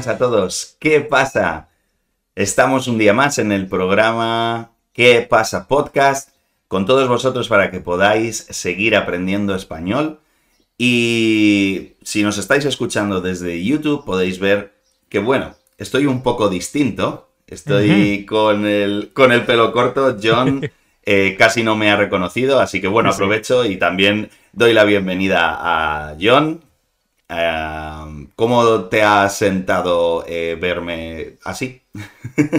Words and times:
buenas 0.00 0.14
a 0.14 0.18
todos. 0.18 0.76
¿Qué 0.80 1.02
pasa? 1.02 1.68
Estamos 2.34 2.88
un 2.88 2.96
día 2.96 3.12
más 3.12 3.38
en 3.38 3.52
el 3.52 3.66
programa 3.66 4.70
¿Qué 4.94 5.26
pasa 5.28 5.68
podcast? 5.68 6.30
Con 6.68 6.86
todos 6.86 7.06
vosotros 7.06 7.48
para 7.48 7.70
que 7.70 7.80
podáis 7.80 8.46
seguir 8.48 8.96
aprendiendo 8.96 9.54
español. 9.54 10.20
Y 10.78 11.96
si 12.02 12.22
nos 12.22 12.38
estáis 12.38 12.64
escuchando 12.64 13.20
desde 13.20 13.62
YouTube 13.62 14.06
podéis 14.06 14.38
ver 14.38 14.72
que, 15.10 15.18
bueno, 15.18 15.54
estoy 15.76 16.06
un 16.06 16.22
poco 16.22 16.48
distinto. 16.48 17.28
Estoy 17.46 18.24
con, 18.24 18.64
el, 18.64 19.10
con 19.12 19.32
el 19.32 19.44
pelo 19.44 19.70
corto. 19.70 20.16
John 20.22 20.62
eh, 21.04 21.36
casi 21.38 21.62
no 21.62 21.76
me 21.76 21.90
ha 21.90 21.96
reconocido, 21.96 22.58
así 22.60 22.80
que 22.80 22.88
bueno, 22.88 23.10
aprovecho 23.10 23.66
y 23.66 23.76
también 23.76 24.30
doy 24.54 24.72
la 24.72 24.84
bienvenida 24.84 25.58
a 25.60 26.16
John. 26.18 26.69
Eh, 27.30 28.26
¿Cómo 28.34 28.84
te 28.86 29.02
ha 29.02 29.28
sentado 29.28 30.24
eh, 30.26 30.56
verme 30.60 31.34
así? 31.44 31.82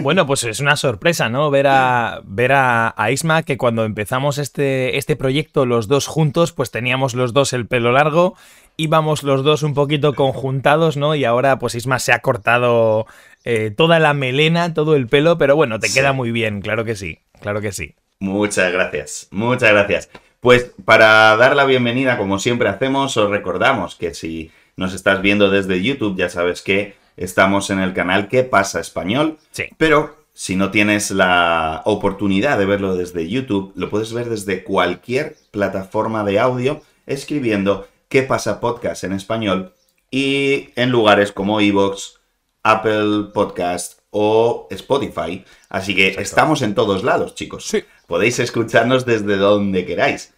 Bueno, 0.02 0.26
pues 0.26 0.44
es 0.44 0.60
una 0.60 0.76
sorpresa, 0.76 1.30
¿no? 1.30 1.50
Ver 1.50 1.68
a, 1.68 2.22
ver 2.24 2.52
a, 2.54 2.94
Isma, 3.12 3.44
que 3.44 3.58
cuando 3.58 3.84
empezamos 3.84 4.38
este, 4.38 4.98
este 4.98 5.16
proyecto 5.16 5.66
los 5.66 5.88
dos 5.88 6.08
juntos, 6.08 6.54
pues 6.54 6.72
teníamos 6.72 7.14
los 7.14 7.34
dos 7.34 7.54
el 7.54 7.68
pelo 7.68 7.92
largo, 7.92 8.36
íbamos 8.78 9.24
los 9.24 9.44
dos 9.44 9.64
un 9.64 9.74
poquito 9.74 10.14
conjuntados, 10.14 10.98
¿no? 10.98 11.16
Y 11.16 11.26
ahora 11.26 11.60
pues 11.60 11.76
Isma 11.76 12.00
se 12.00 12.14
ha 12.14 12.20
cortado 12.20 13.06
eh, 13.44 13.72
toda 13.76 14.00
la 14.00 14.14
melena, 14.14 14.74
todo 14.74 14.96
el 14.96 15.08
pelo, 15.08 15.38
pero 15.38 15.56
bueno, 15.56 15.80
te 15.80 15.92
queda 15.92 16.14
muy 16.14 16.32
bien, 16.32 16.62
claro 16.62 16.86
que 16.86 16.96
sí, 16.96 17.20
claro 17.42 17.62
que 17.62 17.72
sí. 17.72 17.96
Muchas 18.20 18.72
gracias, 18.72 19.28
muchas 19.32 19.72
gracias. 19.72 20.10
Pues 20.42 20.72
para 20.86 21.36
dar 21.38 21.56
la 21.56 21.66
bienvenida, 21.66 22.18
como 22.18 22.40
siempre 22.40 22.70
hacemos, 22.70 23.16
os 23.18 23.30
recordamos 23.30 23.96
que 23.96 24.14
si 24.14 24.52
nos 24.76 24.94
estás 24.94 25.22
viendo 25.22 25.50
desde 25.50 25.82
YouTube, 25.82 26.18
ya 26.18 26.30
sabes 26.30 26.62
que 26.62 26.96
estamos 27.18 27.70
en 27.70 27.80
el 27.80 27.94
canal 27.94 28.28
¿Qué 28.28 28.44
pasa 28.44 28.80
español? 28.80 29.38
Sí. 29.52 29.66
Pero 29.78 30.16
si 30.34 30.56
no 30.56 30.72
tienes 30.72 31.12
la 31.12 31.82
oportunidad 31.86 32.58
de 32.58 32.66
verlo 32.66 32.96
desde 32.96 33.28
YouTube, 33.28 33.74
lo 33.76 33.90
puedes 33.90 34.14
ver 34.14 34.30
desde 34.30 34.64
cualquier 34.64 35.36
plataforma 35.52 36.24
de 36.24 36.40
audio 36.40 36.82
escribiendo 37.06 37.88
¿Qué 38.10 38.24
pasa 38.24 38.60
podcast 38.60 39.04
en 39.04 39.14
español? 39.14 39.74
Y 40.10 40.70
en 40.76 40.90
lugares 40.90 41.32
como 41.32 41.62
Evox, 41.62 42.20
Apple 42.64 43.32
Podcast 43.34 44.00
o 44.10 44.68
Spotify. 44.70 45.46
Así 45.70 45.96
que 45.96 46.10
estamos 46.10 46.62
en 46.62 46.76
todos 46.76 47.04
lados, 47.04 47.36
chicos. 47.36 47.68
Sí. 47.68 47.84
Podéis 48.08 48.40
escucharnos 48.40 49.06
desde 49.06 49.38
donde 49.38 49.86
queráis. 49.86 50.34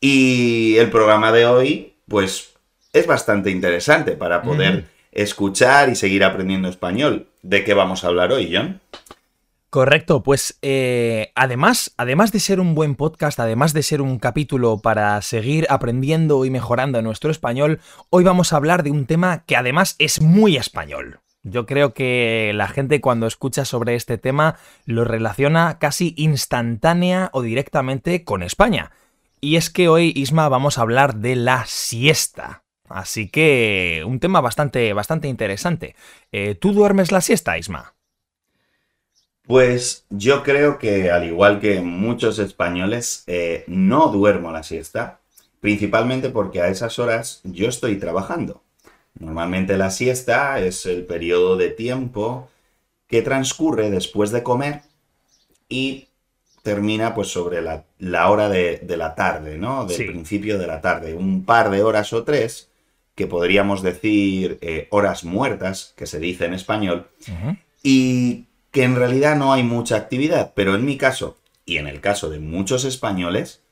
Y 0.00 0.76
el 0.76 0.90
programa 0.90 1.32
de 1.32 1.46
hoy, 1.46 1.94
pues 2.06 2.54
es 2.98 3.06
bastante 3.06 3.50
interesante 3.50 4.12
para 4.12 4.42
poder 4.42 4.86
escuchar 5.12 5.88
y 5.88 5.94
seguir 5.94 6.24
aprendiendo 6.24 6.68
español. 6.68 7.28
¿De 7.42 7.64
qué 7.64 7.74
vamos 7.74 8.04
a 8.04 8.08
hablar 8.08 8.32
hoy, 8.32 8.50
John? 8.52 8.80
Correcto, 9.70 10.22
pues 10.22 10.58
eh, 10.62 11.32
además, 11.34 11.92
además 11.98 12.32
de 12.32 12.40
ser 12.40 12.60
un 12.60 12.74
buen 12.74 12.94
podcast, 12.94 13.38
además 13.40 13.72
de 13.72 13.82
ser 13.82 14.00
un 14.00 14.18
capítulo 14.18 14.78
para 14.78 15.20
seguir 15.20 15.66
aprendiendo 15.68 16.44
y 16.44 16.50
mejorando 16.50 17.02
nuestro 17.02 17.30
español, 17.30 17.80
hoy 18.08 18.24
vamos 18.24 18.52
a 18.52 18.56
hablar 18.56 18.82
de 18.82 18.90
un 18.90 19.06
tema 19.06 19.44
que 19.44 19.56
además 19.56 19.96
es 19.98 20.22
muy 20.22 20.56
español. 20.56 21.20
Yo 21.42 21.66
creo 21.66 21.94
que 21.94 22.52
la 22.54 22.68
gente 22.68 23.00
cuando 23.00 23.26
escucha 23.26 23.64
sobre 23.64 23.94
este 23.94 24.18
tema 24.18 24.56
lo 24.84 25.04
relaciona 25.04 25.78
casi 25.78 26.14
instantánea 26.16 27.30
o 27.32 27.42
directamente 27.42 28.24
con 28.24 28.42
España. 28.42 28.92
Y 29.40 29.56
es 29.56 29.70
que 29.70 29.88
hoy, 29.88 30.12
Isma, 30.16 30.48
vamos 30.48 30.78
a 30.78 30.82
hablar 30.82 31.16
de 31.16 31.36
la 31.36 31.64
siesta. 31.66 32.64
Así 32.88 33.28
que 33.28 34.02
un 34.06 34.20
tema 34.20 34.40
bastante, 34.40 34.92
bastante 34.92 35.28
interesante. 35.28 35.94
Eh, 36.32 36.54
¿Tú 36.54 36.72
duermes 36.72 37.12
la 37.12 37.20
siesta, 37.20 37.58
Isma? 37.58 37.94
Pues 39.46 40.04
yo 40.10 40.42
creo 40.42 40.78
que 40.78 41.10
al 41.10 41.24
igual 41.24 41.60
que 41.60 41.80
muchos 41.80 42.38
españoles, 42.38 43.22
eh, 43.28 43.64
no 43.68 44.08
duermo 44.08 44.50
la 44.50 44.64
siesta, 44.64 45.20
principalmente 45.60 46.30
porque 46.30 46.60
a 46.60 46.68
esas 46.68 46.98
horas 46.98 47.40
yo 47.44 47.68
estoy 47.68 47.96
trabajando. 47.96 48.62
Normalmente 49.18 49.78
la 49.78 49.90
siesta 49.90 50.60
es 50.60 50.84
el 50.84 51.06
periodo 51.06 51.56
de 51.56 51.70
tiempo 51.70 52.48
que 53.06 53.22
transcurre 53.22 53.90
después 53.90 54.30
de 54.32 54.42
comer 54.42 54.82
y 55.68 56.08
termina 56.62 57.14
pues 57.14 57.28
sobre 57.28 57.62
la, 57.62 57.84
hora 58.28 58.48
de, 58.48 58.84
la 58.88 59.14
tarde, 59.14 59.56
¿no? 59.56 59.86
Del 59.86 60.06
principio 60.06 60.58
de 60.58 60.66
la 60.66 60.80
tarde. 60.80 61.14
Un 61.14 61.44
par 61.44 61.70
de 61.70 61.84
horas 61.84 62.12
o 62.12 62.24
tres 62.24 62.68
que 63.16 63.26
podríamos 63.26 63.82
decir 63.82 64.58
eh, 64.60 64.86
horas 64.90 65.24
muertas, 65.24 65.94
que 65.96 66.06
se 66.06 66.20
dice 66.20 66.44
en 66.44 66.54
español, 66.54 67.08
y 67.82 68.44
que 68.70 68.84
en 68.84 68.94
realidad 68.94 69.36
no 69.36 69.52
hay 69.52 69.62
mucha 69.62 69.96
actividad, 69.96 70.52
pero 70.54 70.74
en 70.74 70.84
mi 70.84 70.98
caso, 70.98 71.38
y 71.64 71.78
en 71.78 71.88
el 71.88 72.00
caso 72.00 72.28
de 72.28 72.38
muchos 72.38 72.84
españoles, 72.84 73.62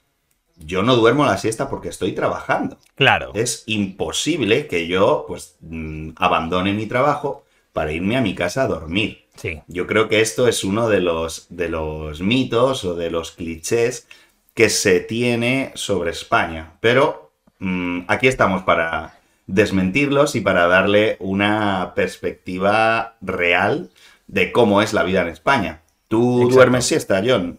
yo 0.56 0.83
no 0.83 0.97
duermo 0.97 1.27
la 1.27 1.37
siesta 1.37 1.69
porque 1.69 1.91
estoy 1.91 2.12
trabajando. 2.12 2.78
Claro. 2.94 3.33
Es 3.34 3.65
imposible 3.66 4.66
que 4.66 4.87
yo, 4.87 5.27
pues, 5.28 5.56
mm, 5.60 6.10
abandone 6.16 6.72
mi 6.72 6.87
trabajo 6.87 7.44
para 7.75 7.93
irme 7.93 8.16
a 8.16 8.22
mi 8.22 8.34
casa 8.34 8.62
a 8.62 8.69
dormir. 8.69 9.27
Sí. 9.37 9.60
Yo 9.66 9.87
creo 9.87 10.09
que 10.09 10.21
esto 10.21 10.49
es 10.49 10.65
uno 10.65 10.88
de 10.88 11.00
los, 11.00 11.49
de 11.50 11.69
los 11.69 12.22
mitos 12.22 12.84
o 12.84 12.94
de 12.94 13.10
los 13.10 13.33
clichés 13.33 14.06
que 14.54 14.71
se 14.71 15.00
tiene 15.00 15.72
sobre 15.75 16.12
España. 16.12 16.78
Pero 16.81 17.33
mm, 17.59 18.03
aquí 18.06 18.28
estamos 18.28 18.62
para 18.62 19.14
desmentirlos 19.47 20.34
y 20.34 20.41
para 20.41 20.66
darle 20.66 21.16
una 21.21 21.93
perspectiva 21.94 23.16
real 23.21 23.91
de 24.27 24.53
cómo 24.53 24.82
es 24.82 24.93
la 24.93 25.03
vida 25.03 25.22
en 25.22 25.28
España. 25.28 25.82
¿Tú 26.09 26.49
duermes 26.50 26.87
siesta, 26.87 27.22
John? 27.25 27.59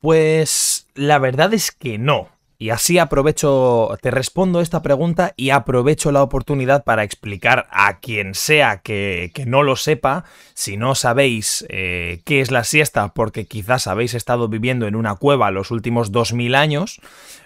Pues 0.00 0.86
la 0.94 1.18
verdad 1.18 1.52
es 1.54 1.72
que 1.72 1.98
no. 1.98 2.28
Y 2.62 2.68
así 2.68 2.98
aprovecho, 2.98 3.96
te 4.02 4.10
respondo 4.10 4.60
esta 4.60 4.82
pregunta 4.82 5.32
y 5.34 5.48
aprovecho 5.48 6.12
la 6.12 6.22
oportunidad 6.22 6.84
para 6.84 7.04
explicar 7.04 7.66
a 7.70 8.00
quien 8.00 8.34
sea 8.34 8.82
que, 8.82 9.32
no 9.46 9.62
lo 9.62 9.76
sepa, 9.76 10.26
si 10.52 10.76
no 10.76 10.94
sabéis 10.94 11.64
eh, 11.70 12.20
qué 12.26 12.42
es 12.42 12.50
la 12.50 12.64
siesta 12.64 13.14
porque 13.14 13.46
quizás 13.46 13.86
habéis 13.86 14.12
estado 14.12 14.46
viviendo 14.48 14.86
en 14.86 14.94
una 14.94 15.14
cueva 15.14 15.50
los 15.50 15.70
últimos 15.70 16.12
2000 16.12 16.54
años, 16.54 17.00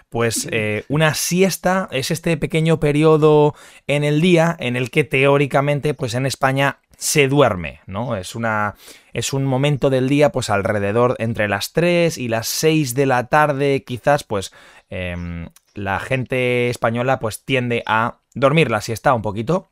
pues 0.09 0.49
eh, 0.51 0.83
una 0.89 1.13
siesta 1.13 1.87
es 1.91 2.11
este 2.11 2.35
pequeño 2.35 2.81
periodo 2.81 3.55
en 3.87 4.03
el 4.03 4.19
día 4.19 4.53
en 4.59 4.75
el 4.75 4.91
que 4.91 5.05
teóricamente, 5.05 5.93
pues 5.93 6.13
en 6.13 6.25
España 6.25 6.79
se 6.97 7.27
duerme, 7.27 7.81
¿no? 7.85 8.15
Es 8.15 8.35
una 8.35 8.75
es 9.13 9.33
un 9.33 9.45
momento 9.45 9.89
del 9.89 10.09
día 10.09 10.31
pues 10.31 10.49
alrededor 10.49 11.15
entre 11.19 11.47
las 11.47 11.71
3 11.73 12.17
y 12.17 12.27
las 12.27 12.47
6 12.47 12.95
de 12.95 13.05
la 13.05 13.27
tarde, 13.27 13.83
quizás 13.85 14.23
pues 14.23 14.51
em, 14.89 15.49
la 15.73 15.99
gente 15.99 16.69
española 16.69 17.19
pues 17.19 17.43
tiende 17.43 17.83
a 17.85 18.19
dormir 18.33 18.69
la 18.69 18.81
siesta 18.81 19.13
un 19.13 19.21
poquito. 19.21 19.69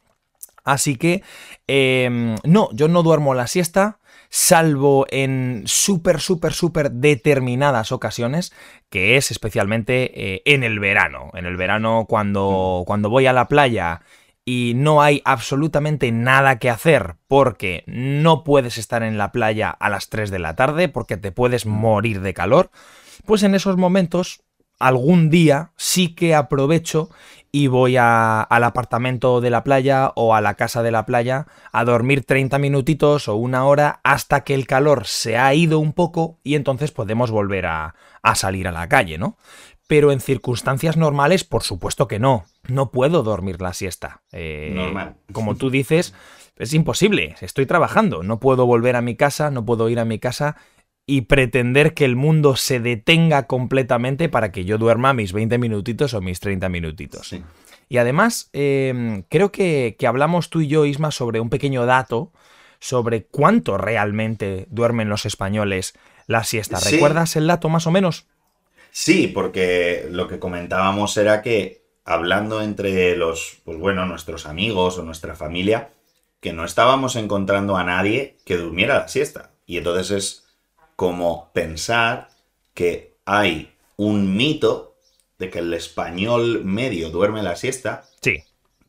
Así 0.63 0.95
que 0.95 1.23
em, 1.67 2.35
no, 2.45 2.69
yo 2.72 2.88
no 2.88 3.03
duermo 3.03 3.33
la 3.33 3.47
siesta, 3.47 4.00
salvo 4.29 5.06
en 5.09 5.62
súper, 5.66 6.19
súper, 6.19 6.53
súper 6.53 6.89
determinadas 6.89 7.91
ocasiones, 7.91 8.51
que 8.89 9.17
es 9.17 9.29
especialmente 9.29 10.35
eh, 10.35 10.41
en 10.45 10.63
el 10.63 10.79
verano. 10.79 11.29
En 11.33 11.45
el 11.45 11.57
verano 11.57 12.06
cuando, 12.07 12.79
mm. 12.81 12.85
cuando 12.85 13.09
voy 13.09 13.28
a 13.28 13.33
la 13.33 13.47
playa 13.47 14.01
y 14.45 14.73
no 14.75 15.01
hay 15.01 15.21
absolutamente 15.25 16.11
nada 16.11 16.59
que 16.59 16.69
hacer 16.69 17.15
porque 17.27 17.83
no 17.87 18.43
puedes 18.43 18.77
estar 18.77 19.03
en 19.03 19.17
la 19.17 19.31
playa 19.31 19.69
a 19.69 19.89
las 19.89 20.09
3 20.09 20.31
de 20.31 20.39
la 20.39 20.55
tarde 20.55 20.89
porque 20.89 21.17
te 21.17 21.31
puedes 21.31 21.65
morir 21.65 22.21
de 22.21 22.33
calor, 22.33 22.71
pues 23.25 23.44
en 23.44 23.56
esos 23.56 23.77
momentos 23.77 24.44
algún 24.79 25.29
día 25.29 25.71
sí 25.77 26.13
que 26.13 26.35
aprovecho 26.35 27.09
y 27.56 27.68
voy 27.68 27.97
al 27.97 28.63
apartamento 28.63 29.39
de 29.39 29.51
la 29.51 29.63
playa 29.63 30.12
o 30.15 30.33
a 30.33 30.41
la 30.41 30.56
casa 30.56 30.81
de 30.81 30.91
la 30.91 31.06
playa 31.06 31.45
a 31.71 31.85
dormir 31.85 32.25
30 32.25 32.57
minutitos 32.57 33.27
o 33.27 33.35
una 33.35 33.65
hora 33.65 34.01
hasta 34.03 34.44
que 34.44 34.56
el 34.56 34.65
calor 34.65 35.06
se 35.06 35.38
ha 35.38 35.53
ido 35.53 35.79
un 35.79 35.94
poco 35.94 36.39
y 36.44 36.56
entonces 36.56 36.91
podemos 36.91 37.29
volver 37.29 37.68
a, 37.68 37.94
salir 38.33 38.68
a 38.68 38.71
la 38.71 38.89
calle, 38.89 39.19
¿no? 39.19 39.38
Pero 39.85 40.12
en 40.12 40.19
circunstancias 40.19 40.97
normales, 40.97 41.44
por 41.44 41.62
supuesto 41.62 42.07
que 42.07 42.18
no. 42.18 42.45
No 42.68 42.92
puedo 42.92 43.24
dormir 43.24 43.62
la 43.62 43.74
siesta. 43.74 44.21
Eh, 44.31 44.71
Normal. 44.74 45.15
Como 45.31 45.56
tú 45.56 45.69
dices, 45.69 46.13
es 46.57 46.74
imposible. 46.74 47.36
Estoy 47.42 47.65
trabajando. 47.65 48.24
No 48.24 48.39
puedo 48.39 48.65
volver 48.65 48.95
a 48.95 49.01
mi 49.01 49.15
casa, 49.15 49.51
no 49.51 49.65
puedo 49.65 49.89
ir 49.89 50.00
a 50.00 50.06
mi 50.06 50.19
casa 50.19 50.56
y 51.06 51.21
pretender 51.21 51.94
que 51.94 52.06
el 52.06 52.15
mundo 52.15 52.56
se 52.56 52.80
detenga 52.80 53.48
completamente 53.48 54.30
para 54.30 54.51
que 54.51 54.63
yo 54.63 54.77
duerma 54.77 55.13
mis 55.13 55.33
20 55.33 55.57
minutitos 55.57 56.13
o 56.13 56.21
mis 56.21 56.39
30 56.39 56.69
minutitos. 56.69 57.36
Y 57.89 57.98
además, 57.98 58.50
em, 58.54 59.24
creo 59.24 59.51
que, 59.51 59.98
hablamos 60.07 60.50
tú 60.50 60.62
y 60.62 60.68
yo, 60.68 60.86
Isma, 60.86 61.12
sobre 61.12 61.39
un 61.39 61.50
pequeño 61.50 61.86
dato 61.86 62.31
sobre 62.80 63.25
cuánto 63.25 63.77
realmente 63.77 64.68
duermen 64.69 65.07
los 65.07 65.25
españoles 65.25 65.94
la 66.27 66.44
siesta. 66.44 66.80
¿Recuerdas 66.80 67.38
el 67.38 67.48
dato 67.48 67.69
más 67.69 67.88
o 67.88 67.92
menos? 67.92 68.27
Sí, 68.92 69.27
porque 69.27 70.07
lo 70.12 70.27
que 70.27 70.38
comentábamos 70.38 71.16
era 71.16 71.42
que 71.42 71.82
hablando 72.05 72.61
entre 72.61 73.15
los, 73.15 73.57
pues 73.63 73.77
bueno, 73.77 74.05
nuestros 74.05 74.45
amigos 74.45 74.97
o 74.97 75.03
nuestra 75.03 75.35
familia, 75.35 75.91
que 76.39 76.53
no 76.53 76.65
estábamos 76.65 77.15
encontrando 77.15 77.77
a 77.77 77.83
nadie 77.83 78.38
que 78.45 78.57
durmiera 78.57 79.00
la 79.00 79.07
siesta. 79.07 79.51
Y 79.65 79.77
entonces 79.77 80.11
es 80.11 80.44
como 80.95 81.51
pensar 81.53 82.29
que 82.73 83.15
hay 83.25 83.73
un 83.95 84.35
mito 84.35 84.95
de 85.39 85.50
que 85.50 85.59
el 85.59 85.73
español 85.73 86.63
medio 86.65 87.09
duerme 87.09 87.44
la 87.44 87.55
siesta. 87.55 88.03
Sí. 88.21 88.44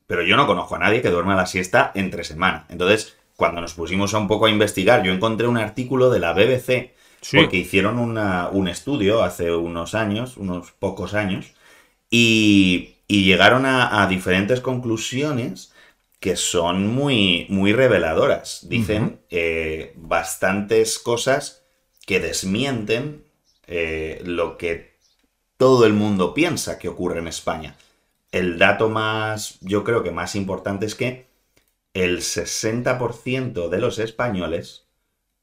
Pero 0.06 0.22
yo 0.22 0.36
no 0.36 0.46
conozco 0.46 0.76
a 0.76 0.80
nadie 0.80 1.02
que 1.02 1.10
duerma 1.10 1.36
la 1.36 1.46
siesta 1.46 1.92
entre 1.94 2.24
semana. 2.24 2.66
Entonces, 2.68 3.16
cuando 3.36 3.60
nos 3.60 3.74
pusimos 3.74 4.12
un 4.12 4.28
poco 4.28 4.46
a 4.46 4.50
investigar, 4.50 5.02
yo 5.02 5.12
encontré 5.12 5.46
un 5.46 5.56
artículo 5.56 6.10
de 6.10 6.20
la 6.20 6.32
BBC, 6.32 6.92
porque 7.32 7.56
hicieron 7.56 7.98
un 7.98 8.68
estudio 8.68 9.22
hace 9.22 9.52
unos 9.52 9.94
años, 9.94 10.36
unos 10.36 10.72
pocos 10.72 11.14
años, 11.14 11.54
y, 12.10 12.93
llegaron 13.08 13.66
a, 13.66 14.06
diferentes 14.08 14.60
conclusiones 14.60 15.72
que 16.20 16.36
son 16.36 16.86
muy, 16.86 17.46
muy 17.50 17.72
reveladoras. 17.72 18.66
Dicen 18.68 19.20
eh, 19.30 19.92
bastantes 19.96 20.98
cosas 20.98 21.62
que 22.06 22.20
desmienten 22.20 23.24
eh, 23.66 24.22
lo 24.24 24.56
que 24.56 24.94
todo 25.56 25.86
el 25.86 25.92
mundo 25.92 26.34
piensa 26.34 26.78
que 26.78 26.88
ocurre 26.88 27.18
en 27.18 27.28
España. 27.28 27.76
El 28.32 28.58
dato 28.58 28.88
más, 28.88 29.58
yo 29.60 29.84
creo 29.84 30.02
que 30.02 30.10
más 30.10 30.34
importante 30.34 30.86
es 30.86 30.94
que 30.94 31.26
el 31.92 32.18
60% 32.18 33.68
de 33.68 33.78
los 33.78 33.98
españoles 33.98 34.86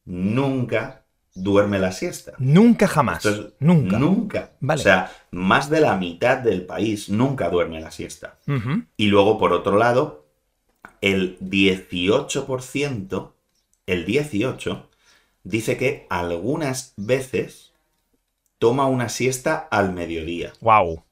nunca 0.04 1.01
duerme 1.44 1.80
la 1.80 1.92
siesta. 1.92 2.34
Nunca 2.38 2.88
jamás. 2.88 3.24
nunca. 3.60 3.98
Nunca. 3.98 4.52
O 4.68 4.78
sea, 4.78 5.12
más 5.32 5.70
de 5.70 5.82
la 5.82 5.96
mitad 5.98 6.38
del 6.38 6.66
país 6.66 7.10
nunca 7.10 7.50
duerme 7.50 7.82
la 7.82 7.92
siesta. 7.92 8.38
Y 8.98 9.08
luego, 9.08 9.38
por 9.38 9.54
otro 9.54 9.78
lado, 9.78 10.26
el 11.02 11.40
18%, 11.40 13.32
el 13.88 14.06
18%, 14.06 14.84
dice 15.44 15.78
que 15.78 16.06
algunas 16.10 16.94
veces 16.98 17.74
toma 18.60 18.86
una 18.86 19.10
siesta 19.10 19.58
al 19.72 19.92
mediodía. 19.92 20.54
Wow. 20.62 21.04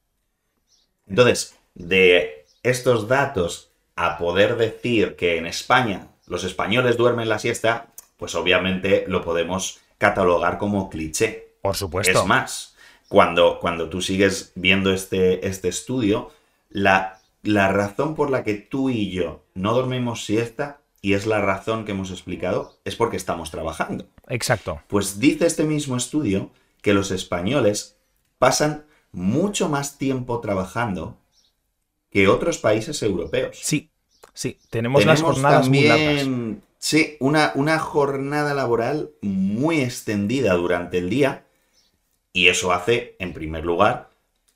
Entonces, 1.08 1.56
de 1.74 2.46
estos 2.62 3.08
datos 3.08 3.72
a 3.96 4.18
poder 4.18 4.56
decir 4.56 5.16
que 5.16 5.36
en 5.36 5.46
España 5.46 6.08
los 6.26 6.44
españoles 6.44 6.96
duermen 6.96 7.28
la 7.28 7.40
siesta, 7.40 7.88
pues 8.16 8.36
obviamente 8.36 9.04
lo 9.08 9.24
podemos 9.24 9.79
catalogar 10.00 10.56
como 10.56 10.88
cliché. 10.88 11.52
Por 11.60 11.76
supuesto. 11.76 12.18
Es 12.18 12.26
más, 12.26 12.74
cuando, 13.08 13.60
cuando 13.60 13.90
tú 13.90 14.00
sigues 14.00 14.52
viendo 14.54 14.92
este, 14.92 15.46
este 15.46 15.68
estudio, 15.68 16.30
la, 16.70 17.20
la 17.42 17.68
razón 17.68 18.14
por 18.14 18.30
la 18.30 18.42
que 18.42 18.54
tú 18.54 18.88
y 18.88 19.10
yo 19.10 19.44
no 19.54 19.74
dormimos 19.74 20.24
siesta 20.24 20.80
y 21.02 21.12
es 21.12 21.26
la 21.26 21.42
razón 21.42 21.84
que 21.84 21.92
hemos 21.92 22.10
explicado, 22.10 22.78
es 22.84 22.96
porque 22.96 23.18
estamos 23.18 23.50
trabajando. 23.50 24.06
Exacto. 24.28 24.80
Pues 24.88 25.20
dice 25.20 25.46
este 25.46 25.64
mismo 25.64 25.96
estudio 25.96 26.50
que 26.80 26.94
los 26.94 27.10
españoles 27.10 27.98
pasan 28.38 28.86
mucho 29.12 29.68
más 29.68 29.98
tiempo 29.98 30.40
trabajando 30.40 31.18
que 32.10 32.26
otros 32.26 32.56
países 32.56 33.02
europeos. 33.02 33.58
Sí, 33.62 33.90
sí, 34.32 34.58
tenemos, 34.70 35.04
las 35.04 35.20
jornadas 35.20 35.68
muy 35.68 35.82
largas. 35.82 36.26
Sí, 36.80 37.16
una, 37.20 37.52
una 37.54 37.78
jornada 37.78 38.54
laboral 38.54 39.10
muy 39.20 39.82
extendida 39.82 40.54
durante 40.54 40.98
el 40.98 41.10
día 41.10 41.44
y 42.32 42.48
eso 42.48 42.72
hace, 42.72 43.16
en 43.18 43.34
primer 43.34 43.64
lugar, 43.64 44.08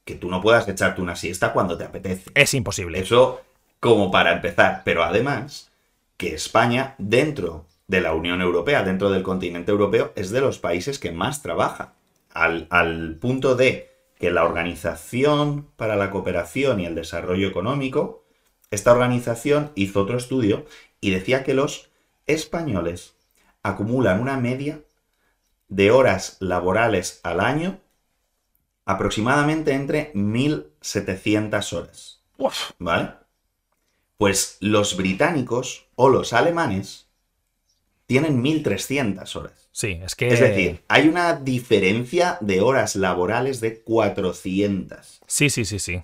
que 0.05 0.15
tú 0.15 0.31
no 0.31 0.41
puedas 0.41 0.67
echarte 0.67 1.03
una 1.03 1.17
siesta 1.17 1.53
cuando 1.53 1.77
te 1.77 1.85
apetece. 1.85 2.31
Es 2.35 2.55
imposible. 2.55 2.99
Eso 3.01 3.43
como 3.79 4.11
para 4.11 4.33
empezar, 4.33 4.81
pero 4.85 5.05
además 5.05 5.71
que 6.17 6.35
España, 6.35 6.95
dentro 6.97 7.67
de 7.89 8.01
la 8.01 8.15
Unión 8.15 8.41
Europea, 8.41 8.83
dentro 8.83 9.11
del 9.11 9.23
continente 9.23 9.71
europeo, 9.71 10.13
es 10.17 10.31
de 10.31 10.41
los 10.41 10.59
países 10.59 10.99
que 10.99 11.13
más 11.13 11.43
trabaja. 11.43 11.93
Al, 12.33 13.19
punto 13.21 13.55
de 13.55 13.93
que 14.19 14.31
la 14.31 14.45
Organización 14.45 15.69
para 15.77 15.97
la 15.97 16.11
Cooperación 16.11 16.81
y 16.81 16.87
el 16.87 16.95
Desarrollo 16.95 17.47
Económico, 17.47 18.25
esta 18.71 18.93
organización 18.93 19.71
hizo 19.75 20.01
otro 20.01 20.17
estudio 20.17 20.65
y 21.03 21.11
decía 21.11 21.45
que 21.45 21.55
los 21.55 21.91
españoles 22.27 23.15
acumulan 23.63 24.21
una 24.21 24.37
media 24.37 24.81
de 25.69 25.91
horas 25.91 26.37
laborales 26.41 27.21
al 27.23 27.41
año 27.41 27.81
aproximadamente 28.85 29.73
entre 29.73 30.13
1.700 30.15 31.73
horas. 31.73 32.21
¿Vale? 32.79 33.11
Pues 34.17 34.59
los 34.61 34.97
británicos 34.97 35.87
o 35.95 36.09
los 36.09 36.33
alemanes 36.33 37.09
tienen 38.07 38.43
1300 38.43 39.37
horas. 39.37 39.69
Sí, 39.73 39.99
es 40.05 40.15
que... 40.15 40.29
Es 40.29 40.41
decir, 40.41 40.85
hay 40.89 41.09
una 41.09 41.35
diferencia 41.35 42.39
de 42.41 42.61
horas 42.61 42.97
laborales 42.97 43.61
de 43.61 43.81
400. 43.81 45.21
Sí, 45.27 45.51
sí, 45.51 45.65
sí, 45.65 45.79
sí. 45.79 46.03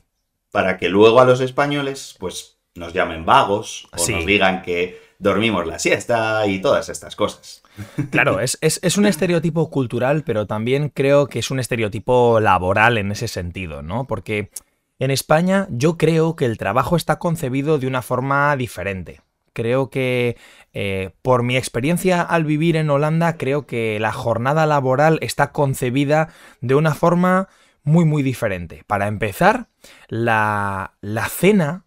Para 0.50 0.78
que 0.78 0.88
luego 0.88 1.20
a 1.20 1.24
los 1.24 1.40
españoles, 1.40 2.16
pues, 2.18 2.58
nos 2.74 2.92
llamen 2.92 3.24
vagos 3.24 3.88
o 3.92 4.08
nos 4.08 4.26
digan 4.26 4.62
que 4.62 5.09
dormimos 5.20 5.66
la 5.66 5.78
siesta 5.78 6.46
y 6.46 6.60
todas 6.60 6.88
estas 6.88 7.14
cosas. 7.14 7.62
Claro, 8.10 8.40
es, 8.40 8.58
es, 8.60 8.98
un 8.98 9.06
estereotipo 9.06 9.70
cultural, 9.70 10.24
pero 10.24 10.46
también 10.46 10.88
creo 10.88 11.28
que 11.28 11.38
es 11.38 11.50
un 11.50 11.60
estereotipo 11.60 12.40
laboral 12.40 12.98
en 12.98 13.12
ese 13.12 13.28
sentido, 13.28 13.82
¿no? 13.82 14.06
Porque 14.06 14.50
en 14.98 15.10
España 15.10 15.68
yo 15.70 15.96
creo 15.96 16.36
que 16.36 16.46
el 16.46 16.58
trabajo 16.58 16.96
está 16.96 17.18
concebido 17.18 17.78
de 17.78 17.86
una 17.86 18.02
forma 18.02 18.56
diferente. 18.56 19.20
Creo 19.52 19.90
que 19.90 20.36
eh, 20.72 21.10
por 21.22 21.42
mi 21.42 21.56
experiencia 21.56 22.22
al 22.22 22.44
vivir 22.44 22.76
en 22.76 22.90
Holanda, 22.90 23.36
creo 23.36 23.66
que 23.66 23.98
la 24.00 24.12
jornada 24.12 24.66
laboral 24.66 25.18
está 25.22 25.52
concebida 25.52 26.28
de 26.60 26.74
una 26.74 26.94
forma 26.94 27.48
muy 27.82 28.04
muy 28.04 28.22
diferente. 28.22 28.84
Para 28.86 29.06
empezar, 29.06 29.68
la, 30.08 30.94
la 31.00 31.28
cena 31.28 31.84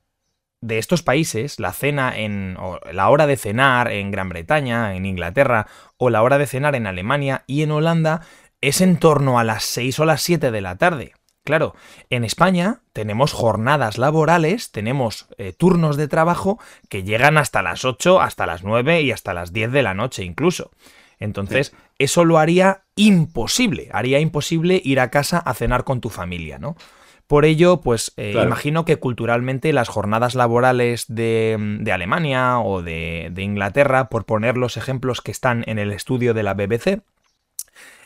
de 0.64 0.78
estos 0.78 1.04
países, 1.04 1.60
la 1.60 1.74
cena 1.74 2.18
en 2.18 2.58
la 2.92 3.10
hora 3.10 3.28
de 3.28 3.36
cenar 3.36 3.92
en 3.92 4.12
Gran 4.12 4.30
Bretaña, 4.30 4.96
en 4.96 5.06
Inglaterra, 5.06 5.68
o 5.98 6.10
la 6.10 6.24
hora 6.24 6.38
de 6.38 6.48
cenar 6.48 6.76
en 6.76 6.88
Alemania 6.88 7.44
y 7.48 7.64
en 7.64 7.72
Holanda, 7.72 8.22
es 8.62 8.80
en 8.80 8.98
torno 8.98 9.40
a 9.40 9.44
las 9.44 9.66
6 9.66 10.00
o 10.00 10.06
las 10.06 10.22
7 10.22 10.52
de 10.52 10.62
la 10.62 10.78
tarde. 10.78 11.14
Claro, 11.44 11.76
en 12.10 12.24
España 12.24 12.80
tenemos 12.94 13.34
jornadas 13.34 13.98
laborales, 13.98 14.72
tenemos 14.72 15.28
eh, 15.38 15.52
turnos 15.52 15.98
de 15.98 16.08
trabajo 16.08 16.58
que 16.88 17.04
llegan 17.04 17.38
hasta 17.38 17.62
las 17.62 17.84
8, 17.84 18.22
hasta 18.22 18.46
las 18.46 18.64
9 18.64 19.02
y 19.02 19.12
hasta 19.12 19.34
las 19.34 19.52
10 19.52 19.74
de 19.74 19.84
la 19.84 19.94
noche 19.94 20.24
incluso. 20.24 20.72
Entonces, 21.20 21.76
eso 22.00 22.24
lo 22.24 22.38
haría 22.38 22.84
imposible, 22.96 23.90
haría 23.92 24.20
imposible 24.20 24.82
ir 24.84 25.02
a 25.02 25.12
casa 25.12 25.40
a 25.40 25.54
cenar 25.54 25.84
con 25.84 26.00
tu 26.00 26.10
familia, 26.10 26.58
¿no? 26.58 26.78
Por 27.34 27.46
ello, 27.46 27.82
pues 27.82 28.14
eh, 28.16 28.40
imagino 28.46 28.86
que 28.86 28.98
culturalmente 28.98 29.74
las 29.74 29.90
jornadas 29.90 30.36
laborales 30.36 31.06
de, 31.08 31.82
Alemania 31.92 32.60
o 32.60 32.84
de, 32.84 33.34
Inglaterra, 33.36 34.08
por 34.10 34.26
poner 34.26 34.56
los 34.56 34.78
ejemplos 34.78 35.20
que 35.20 35.32
están 35.32 35.64
en 35.66 35.80
el 35.80 35.92
estudio 35.92 36.36
de 36.36 36.44
la 36.44 36.54
BBC, 36.54 37.02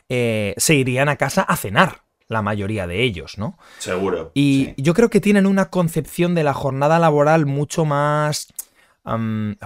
eh, 0.07 0.53
se 0.55 0.75
irían 0.75 1.09
a 1.09 1.17
casa 1.17 1.41
a 1.41 1.57
cenar 1.57 2.03
la 2.29 2.41
mayoría 2.41 2.87
de 2.87 3.03
ellos, 3.03 3.37
¿no? 3.37 3.57
Seguro. 3.79 4.31
Y 4.33 4.81
yo 4.81 4.93
creo 4.93 5.09
que 5.09 5.19
tienen 5.19 5.45
una 5.45 5.71
concepción 5.71 6.33
de 6.33 6.45
la 6.45 6.53
jornada 6.53 6.97
laboral 6.97 7.45
mucho 7.45 7.83
más 7.83 8.47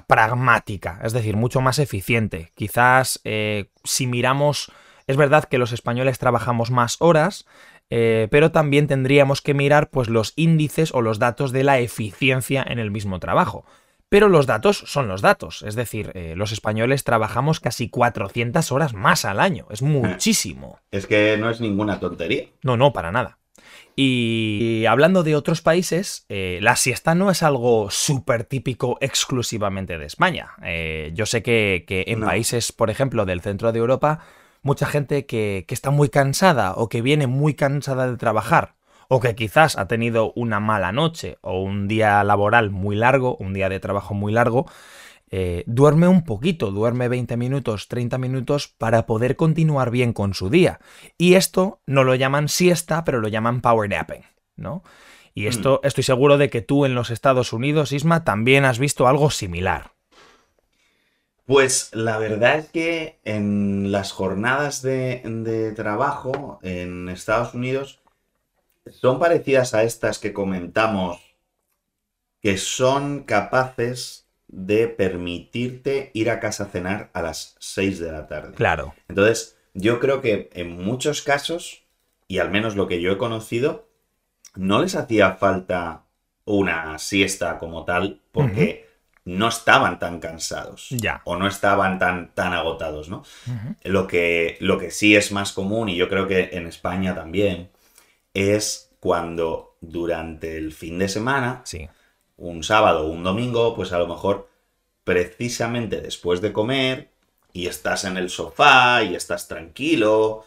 pragmática, 0.07 0.99
es 1.03 1.13
decir, 1.13 1.37
mucho 1.37 1.61
más 1.61 1.77
eficiente. 1.77 2.51
Quizás 2.55 3.21
eh, 3.25 3.69
si 3.83 4.07
miramos, 4.07 4.71
es 5.05 5.17
verdad 5.17 5.43
que 5.43 5.59
los 5.59 5.71
españoles 5.71 6.17
trabajamos 6.17 6.71
más 6.71 6.97
horas, 6.99 7.45
eh, 7.91 8.27
pero 8.31 8.51
también 8.51 8.87
tendríamos 8.87 9.41
que 9.41 9.53
mirar 9.53 9.89
pues, 9.89 10.09
los 10.09 10.33
índices 10.37 10.93
o 10.93 11.01
los 11.01 11.19
datos 11.19 11.51
de 11.51 11.63
la 11.63 11.79
eficiencia 11.79 12.65
en 12.67 12.79
el 12.79 12.89
mismo 12.89 13.19
trabajo. 13.19 13.65
Pero 14.09 14.27
los 14.27 14.45
datos 14.45 14.83
son 14.87 15.07
los 15.07 15.21
datos, 15.21 15.61
es 15.61 15.75
decir, 15.75 16.11
eh, 16.15 16.33
los 16.35 16.51
españoles 16.51 17.03
trabajamos 17.03 17.59
casi 17.59 17.89
400 17.89 18.71
horas 18.71 18.93
más 18.93 19.23
al 19.23 19.39
año, 19.39 19.67
es 19.69 19.81
muchísimo. 19.81 20.79
Es 20.89 21.05
que 21.05 21.37
no 21.37 21.49
es 21.49 21.61
ninguna 21.61 21.99
tontería. 21.99 22.45
No, 22.63 22.75
no, 22.75 22.91
para 22.91 23.11
nada. 23.11 23.37
Y 23.95 24.85
hablando 24.85 25.23
de 25.23 25.35
otros 25.35 25.61
países, 25.61 26.25
eh, 26.29 26.59
la 26.61 26.75
siesta 26.75 27.13
no 27.13 27.29
es 27.29 27.43
algo 27.43 27.89
súper 27.91 28.45
típico 28.45 28.97
exclusivamente 29.01 29.97
de 29.97 30.05
España. 30.05 30.51
Eh, 30.63 31.11
yo 31.13 31.25
sé 31.25 31.43
que, 31.43 31.83
en 31.87 32.21
países, 32.21 32.71
por 32.71 32.89
ejemplo, 32.89 33.25
del 33.25 33.41
centro 33.41 33.71
de 33.71 33.79
Europa, 33.79 34.19
mucha 34.61 34.85
gente 34.85 35.25
que, 35.25 35.65
que 35.67 35.73
está 35.73 35.91
muy 35.91 36.09
cansada 36.09 36.73
o 36.75 36.89
que 36.89 37.01
viene 37.01 37.27
muy 37.27 37.53
cansada 37.53 38.09
de 38.09 38.17
trabajar 38.17 38.75
o 39.13 39.19
que 39.19 39.35
quizás 39.35 39.77
ha 39.77 39.89
tenido 39.89 40.31
una 40.37 40.61
mala 40.61 40.93
noche 40.93 41.37
o 41.41 41.61
un 41.61 41.89
día 41.89 42.23
laboral 42.23 42.71
muy 42.71 42.95
largo, 42.95 43.35
un 43.35 43.53
día 43.53 43.67
de 43.67 43.81
trabajo 43.81 44.13
muy 44.13 44.31
largo, 44.31 44.67
eh, 45.31 45.63
duerme 45.65 46.07
un 46.07 46.23
poquito, 46.23 46.71
duerme 46.71 47.09
20 47.09 47.35
minutos, 47.35 47.89
30 47.89 48.17
minutos 48.17 48.67
para 48.67 49.05
poder 49.05 49.35
continuar 49.35 49.91
bien 49.91 50.13
con 50.13 50.33
su 50.33 50.49
día. 50.49 50.79
Y 51.17 51.33
esto 51.33 51.81
no 51.85 52.05
lo 52.05 52.15
llaman 52.15 52.47
siesta, 52.47 53.03
pero 53.03 53.19
lo 53.19 53.27
llaman 53.27 53.59
power 53.59 53.89
napping, 53.89 54.23
¿no? 54.55 54.83
Y 55.33 55.47
esto 55.47 55.81
mm. 55.83 55.87
estoy 55.87 56.05
seguro 56.05 56.37
de 56.37 56.49
que 56.49 56.61
tú 56.61 56.85
en 56.85 56.95
los 56.95 57.09
Estados 57.09 57.51
Unidos, 57.51 57.91
Isma, 57.91 58.23
también 58.23 58.63
has 58.63 58.79
visto 58.79 59.07
algo 59.07 59.29
similar. 59.29 59.91
Pues 61.45 61.89
la 61.93 62.17
verdad 62.17 62.59
es 62.59 62.69
que 62.69 63.19
en 63.23 63.91
las 63.91 64.11
jornadas 64.11 64.81
de, 64.81 65.21
de 65.25 65.71
trabajo 65.71 66.59
en 66.61 67.09
Estados 67.09 67.53
Unidos 67.53 68.01
son 68.89 69.19
parecidas 69.19 69.73
a 69.73 69.83
estas 69.83 70.19
que 70.19 70.33
comentamos, 70.33 71.19
que 72.41 72.57
son 72.57 73.23
capaces 73.23 74.27
de 74.47 74.87
permitirte 74.87 76.11
ir 76.13 76.29
a 76.29 76.39
casa 76.39 76.65
a 76.65 76.67
cenar 76.67 77.09
a 77.13 77.21
las 77.21 77.55
6 77.59 77.99
de 77.99 78.11
la 78.11 78.27
tarde. 78.27 78.53
Claro. 78.53 78.93
Entonces, 79.07 79.57
yo 79.73 79.99
creo 79.99 80.21
que 80.21 80.49
en 80.53 80.77
muchos 80.83 81.21
casos, 81.21 81.85
y 82.27 82.39
al 82.39 82.51
menos 82.51 82.75
lo 82.75 82.87
que 82.87 83.01
yo 83.01 83.11
he 83.11 83.17
conocido, 83.17 83.87
no 84.55 84.81
les 84.81 84.95
hacía 84.95 85.35
falta 85.35 86.03
una 86.43 86.97
siesta 86.99 87.57
como 87.57 87.85
tal, 87.85 88.19
porque 88.31 88.89
no 89.25 89.47
estaban 89.49 89.99
tan 89.99 90.19
cansados. 90.19 90.87
Ya. 90.89 91.21
O 91.25 91.35
no 91.35 91.47
estaban 91.47 91.99
tan, 91.99 92.33
tan 92.33 92.53
agotados, 92.53 93.09
¿no? 93.09 93.23
lo, 93.83 94.07
que, 94.07 94.57
lo 94.59 94.77
que 94.79 94.89
sí 94.91 95.15
es 95.15 95.31
más 95.31 95.51
común, 95.53 95.89
y 95.89 95.95
yo 95.95 96.09
creo 96.09 96.27
que 96.27 96.49
en 96.53 96.65
España 96.67 97.13
también, 97.13 97.69
es 98.33 98.89
cuando 98.99 99.75
durante 99.81 100.57
el 100.57 100.71
fin 100.73 100.97
de 100.99 101.07
semana, 101.09 101.61
Sí. 101.65 101.87
un 102.37 102.63
sábado 102.63 103.05
o 103.05 103.11
un 103.11 103.23
domingo, 103.23 103.75
pues 103.75 103.91
a 103.93 103.99
lo 103.99 104.07
mejor 104.07 104.49
precisamente 105.03 106.01
después 106.01 106.41
de 106.41 106.53
comer 106.53 107.09
y 107.53 107.67
estás 107.67 108.05
en 108.05 108.17
el 108.17 108.29
sofá 108.29 109.03
y 109.03 109.15
estás 109.15 109.47
tranquilo 109.47 110.45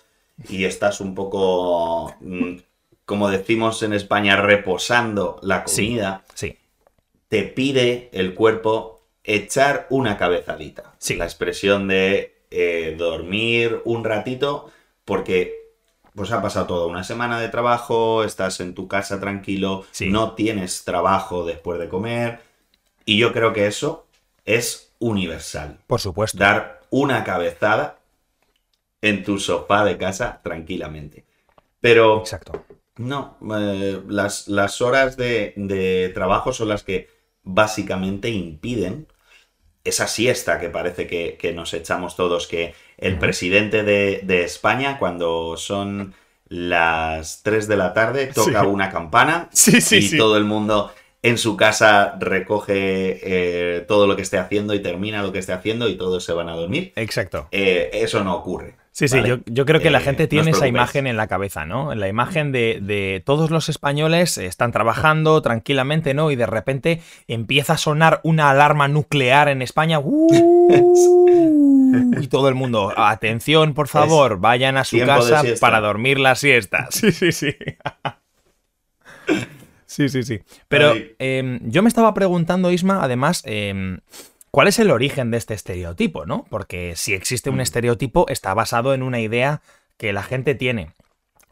y 0.48 0.64
estás 0.64 1.00
un 1.00 1.14
poco, 1.14 2.14
mm, 2.20 2.56
como 3.04 3.28
decimos 3.28 3.82
en 3.82 3.92
España, 3.92 4.36
reposando 4.36 5.38
la 5.42 5.66
Sí. 5.66 5.86
comida, 5.88 6.24
Sí. 6.34 6.58
Te 7.34 7.42
pide 7.42 8.10
el 8.12 8.32
cuerpo 8.34 9.00
echar 9.24 9.88
una 9.90 10.16
cabezadita. 10.16 10.94
Sí. 10.98 11.16
La 11.16 11.24
expresión 11.24 11.88
de 11.88 12.36
eh, 12.52 12.94
dormir 12.96 13.82
un 13.84 14.04
ratito 14.04 14.70
porque 15.04 15.64
pues 16.14 16.30
ha 16.30 16.40
pasado 16.40 16.66
toda 16.68 16.86
una 16.86 17.02
semana 17.02 17.40
de 17.40 17.48
trabajo, 17.48 18.22
estás 18.22 18.60
en 18.60 18.72
tu 18.72 18.86
casa 18.86 19.18
tranquilo, 19.18 19.84
Sí. 19.90 20.10
no 20.10 20.34
tienes 20.36 20.84
trabajo 20.84 21.44
después 21.44 21.80
de 21.80 21.88
comer 21.88 22.38
y 23.04 23.18
yo 23.18 23.32
creo 23.32 23.52
que 23.52 23.66
eso 23.66 24.06
es 24.44 24.92
universal. 25.00 25.78
Por 25.88 26.00
supuesto. 26.00 26.38
Dar 26.38 26.82
una 26.90 27.24
cabezada 27.24 27.98
en 29.02 29.24
tu 29.24 29.40
sofá 29.40 29.84
de 29.84 29.98
casa 29.98 30.40
tranquilamente. 30.44 31.24
Pero 31.80 32.20
Exacto. 32.20 32.64
no, 32.96 33.36
eh, 33.58 34.00
las, 34.06 34.46
las 34.46 34.80
horas 34.80 35.16
de, 35.16 35.52
de 35.56 36.12
trabajo 36.14 36.52
son 36.52 36.68
las 36.68 36.84
que 36.84 37.12
básicamente 37.44 38.30
impiden 38.30 39.06
esa 39.84 40.06
siesta 40.06 40.58
que 40.58 40.70
parece 40.70 41.06
que, 41.06 41.36
que 41.38 41.52
nos 41.52 41.74
echamos 41.74 42.16
todos, 42.16 42.46
que 42.46 42.74
el 42.98 43.18
presidente 43.18 43.82
de, 43.82 44.20
de 44.24 44.44
España, 44.44 44.98
cuando 44.98 45.56
son 45.58 46.14
las 46.48 47.42
3 47.42 47.68
de 47.68 47.76
la 47.76 47.92
tarde, 47.92 48.26
toca 48.28 48.60
Sí. 48.62 48.66
una 48.66 48.90
campana 48.90 49.48
Sí, 49.52 49.80
sí, 49.80 50.10
y 50.14 50.16
todo 50.18 50.36
el 50.36 50.44
mundo 50.44 50.90
en 51.22 51.38
su 51.38 51.56
casa 51.56 52.16
recoge 52.18 53.20
eh, 53.78 53.80
todo 53.88 54.06
lo 54.06 54.14
que 54.16 54.22
esté 54.22 54.38
haciendo 54.38 54.74
y 54.74 54.80
termina 54.82 55.22
lo 55.22 55.32
que 55.32 55.38
esté 55.38 55.52
haciendo 55.52 55.88
y 55.88 55.96
todos 55.96 56.22
se 56.24 56.32
van 56.34 56.48
a 56.50 56.54
dormir. 56.54 56.92
Exacto. 56.96 57.48
Eh, 57.50 57.90
eso 57.94 58.22
no 58.24 58.34
ocurre. 58.36 58.76
Sí, 58.96 59.08
sí, 59.08 59.16
¿vale? 59.16 59.28
yo, 59.28 59.38
yo 59.46 59.66
creo 59.66 59.80
que 59.80 59.90
la 59.90 59.98
Eh, 59.98 60.02
gente 60.02 60.22
no 60.22 60.28
tiene 60.28 60.50
esa 60.52 60.68
imagen 60.68 61.08
en 61.08 61.16
la 61.16 61.26
cabeza, 61.26 61.66
¿no? 61.66 61.92
La 61.96 62.06
imagen 62.06 62.52
de, 62.52 62.78
de 62.80 63.20
todos 63.26 63.50
los 63.50 63.68
españoles 63.68 64.38
están 64.38 64.70
trabajando 64.70 65.42
tranquilamente, 65.42 66.14
¿no? 66.14 66.30
Y 66.30 66.36
de 66.36 66.46
repente 66.46 67.02
empieza 67.26 67.72
a 67.72 67.76
sonar 67.76 68.20
una 68.22 68.50
alarma 68.50 68.86
nuclear 68.86 69.48
en 69.48 69.62
España. 69.62 69.98
¡Uh! 70.02 70.28
Y 72.20 72.28
todo 72.28 72.48
el 72.48 72.54
mundo, 72.54 72.92
atención, 72.96 73.74
por 73.74 73.88
favor, 73.88 74.38
vayan 74.38 74.76
a 74.76 74.84
su 74.84 74.96
casa 75.00 75.42
para 75.60 75.80
dormir 75.80 76.20
la 76.20 76.36
siesta. 76.36 76.86
Sí, 76.90 77.10
sí, 77.10 77.32
sí. 77.32 77.52
Sí, 79.86 80.08
sí, 80.08 80.24
sí. 80.24 80.40
Pero 80.66 80.92
em, 81.20 81.60
yo 81.70 81.82
me 81.82 81.88
estaba 81.88 82.12
preguntando, 82.14 82.72
Isma, 82.72 83.04
además, 83.04 83.42
em, 83.46 83.98
¿cuál 84.54 84.68
es 84.68 84.78
el 84.78 84.90
origen 84.90 85.30
de 85.30 85.38
este 85.38 85.54
estereotipo, 85.54 86.26
no? 86.26 86.44
Porque 86.48 86.94
si 86.96 87.12
existe 87.12 87.50
un 87.50 87.56
Mm. 87.56 87.60
estereotipo, 87.60 88.26
está 88.28 88.54
basado 88.54 88.94
en 88.94 89.02
una 89.02 89.20
idea 89.20 89.60
que 89.96 90.12
la 90.12 90.22
gente 90.22 90.54
tiene. 90.54 90.92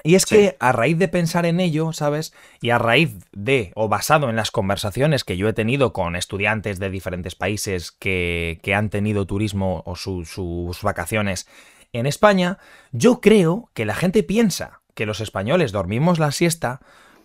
Y 0.05 0.15
es 0.17 0.23
Sí. 0.23 0.35
que 0.37 0.57
a 0.61 0.73
raíz 0.73 0.99
de 0.99 1.09
pensar 1.09 1.45
en 1.47 1.61
ello, 1.61 1.93
¿sabes? 1.93 2.33
Y 2.61 2.71
a 2.71 2.79
raíz 2.79 3.11
de, 3.33 3.73
o 3.75 3.89
basado 3.89 4.31
en 4.31 4.37
las 4.37 4.51
conversaciones 4.51 5.25
que 5.25 5.37
yo 5.37 5.49
he 5.49 5.53
tenido 5.53 5.93
con 5.93 6.17
estudiantes 6.17 6.79
de 6.79 6.91
diferentes 6.91 7.35
países 7.35 7.91
que, 7.93 8.59
que 8.63 8.75
han 8.75 8.89
tenido 8.91 9.27
turismo 9.27 9.83
o 9.87 9.95
su- 9.97 10.25
sus 10.25 10.83
vacaciones 10.83 11.47
en 11.93 12.07
España, 12.07 12.59
yo 12.93 13.21
creo 13.21 13.69
que 13.75 13.85
la 13.85 13.95
gente 13.95 14.23
piensa 14.23 14.81
que 14.95 15.07
los 15.07 15.21
españoles 15.21 15.73
dormimos 15.73 16.19
la 16.19 16.33
siesta 16.33 16.81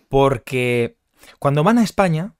porque 0.08 0.96
cuando 1.38 1.64
van 1.64 1.78
a 1.78 1.84
España, 1.84 2.34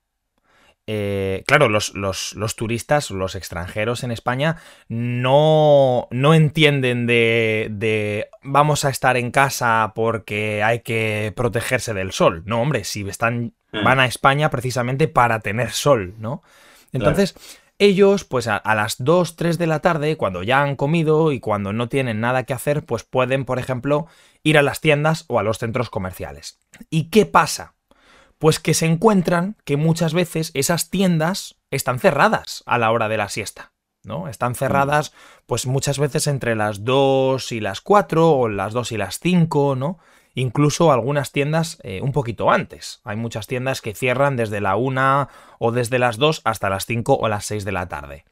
eh, 0.90 1.44
claro, 1.46 1.68
los, 1.68 1.92
los- 1.94 2.34
los 2.34 2.56
turistas, 2.56 3.10
los 3.10 3.34
extranjeros 3.34 4.02
en 4.04 4.10
España, 4.10 4.56
no, 4.88 6.08
no 6.10 6.34
entienden 6.34 7.06
de, 7.06 7.68
de 7.70 8.28
vamos 8.42 8.84
a 8.84 8.88
estar 8.90 9.16
en 9.18 9.30
casa 9.30 9.92
porque 9.94 10.62
hay 10.62 10.80
que 10.80 11.32
protegerse 11.36 11.92
del 11.94 12.12
sol. 12.12 12.42
No, 12.46 12.60
hombre, 12.62 12.84
si 12.84 13.06
están, 13.08 13.52
Mm. 13.70 13.84
van 13.84 14.00
a 14.00 14.06
España 14.06 14.48
precisamente 14.48 15.08
para 15.08 15.40
tener 15.40 15.72
sol, 15.72 16.14
¿no? 16.18 16.42
Entonces, 16.94 17.34
ellos, 17.78 18.24
pues 18.24 18.46
a, 18.48 18.56
a 18.56 18.74
las 18.74 18.96
2, 19.04 19.36
3 19.36 19.58
de 19.58 19.66
la 19.66 19.80
tarde, 19.80 20.16
cuando 20.16 20.42
ya 20.42 20.62
han 20.62 20.74
comido 20.74 21.32
y 21.32 21.38
cuando 21.38 21.74
no 21.74 21.90
tienen 21.90 22.18
nada 22.18 22.44
que 22.44 22.54
hacer, 22.54 22.86
pues 22.86 23.04
pueden, 23.04 23.44
por 23.44 23.58
ejemplo, 23.58 24.06
ir 24.42 24.56
a 24.56 24.62
las 24.62 24.80
tiendas 24.80 25.26
o 25.28 25.38
a 25.38 25.42
los 25.42 25.58
centros 25.58 25.90
comerciales. 25.90 26.58
¿Y 26.88 27.10
qué 27.10 27.26
pasa? 27.26 27.74
Pues 28.38 28.60
que 28.60 28.74
se 28.74 28.86
encuentran 28.86 29.56
que 29.64 29.76
muchas 29.76 30.14
veces 30.14 30.50
esas 30.54 30.90
tiendas 30.90 31.56
están 31.70 31.98
cerradas 31.98 32.62
a 32.66 32.78
la 32.78 32.90
hora 32.92 33.08
de 33.08 33.16
la 33.16 33.28
siesta, 33.28 33.72
¿no? 34.04 34.28
Están 34.28 34.54
cerradas 34.54 35.12
pues 35.46 35.66
muchas 35.66 35.98
veces 35.98 36.26
entre 36.26 36.54
las 36.54 36.84
2 36.84 37.52
y 37.52 37.60
las 37.60 37.80
4 37.80 38.30
o 38.30 38.48
las 38.48 38.72
2 38.72 38.92
y 38.92 38.96
las 38.96 39.18
5, 39.18 39.76
¿no? 39.76 39.98
Incluso 40.34 40.92
algunas 40.92 41.32
tiendas 41.32 41.78
eh, 41.82 42.00
un 42.00 42.12
poquito 42.12 42.50
antes. 42.50 43.00
Hay 43.02 43.16
muchas 43.16 43.48
tiendas 43.48 43.80
que 43.80 43.94
cierran 43.94 44.36
desde 44.36 44.60
la 44.60 44.76
1 44.76 45.28
o 45.58 45.72
desde 45.72 45.98
las 45.98 46.16
2 46.16 46.42
hasta 46.44 46.70
las 46.70 46.86
5 46.86 47.18
o 47.20 47.28
las 47.28 47.44
6 47.46 47.64
de 47.64 47.72
la 47.72 47.88
tarde. 47.88 48.24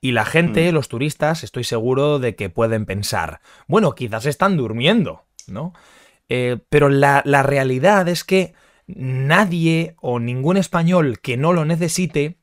Y 0.00 0.12
la 0.12 0.26
gente, 0.26 0.70
los 0.72 0.88
turistas, 0.88 1.42
estoy 1.42 1.64
seguro 1.64 2.18
de 2.18 2.36
que 2.36 2.50
pueden 2.50 2.84
pensar, 2.84 3.40
bueno, 3.66 3.94
quizás 3.94 4.26
están 4.26 4.58
durmiendo, 4.58 5.22
¿no? 5.46 5.72
Eh, 6.28 6.58
pero 6.68 6.90
la, 6.90 7.22
la 7.24 7.42
realidad 7.42 8.08
es 8.08 8.24
que 8.24 8.52
nadie 8.86 9.96
o 10.00 10.18
ningún 10.18 10.56
español 10.56 11.20
que 11.20 11.36
no 11.36 11.52
lo 11.52 11.64
necesite 11.64 12.38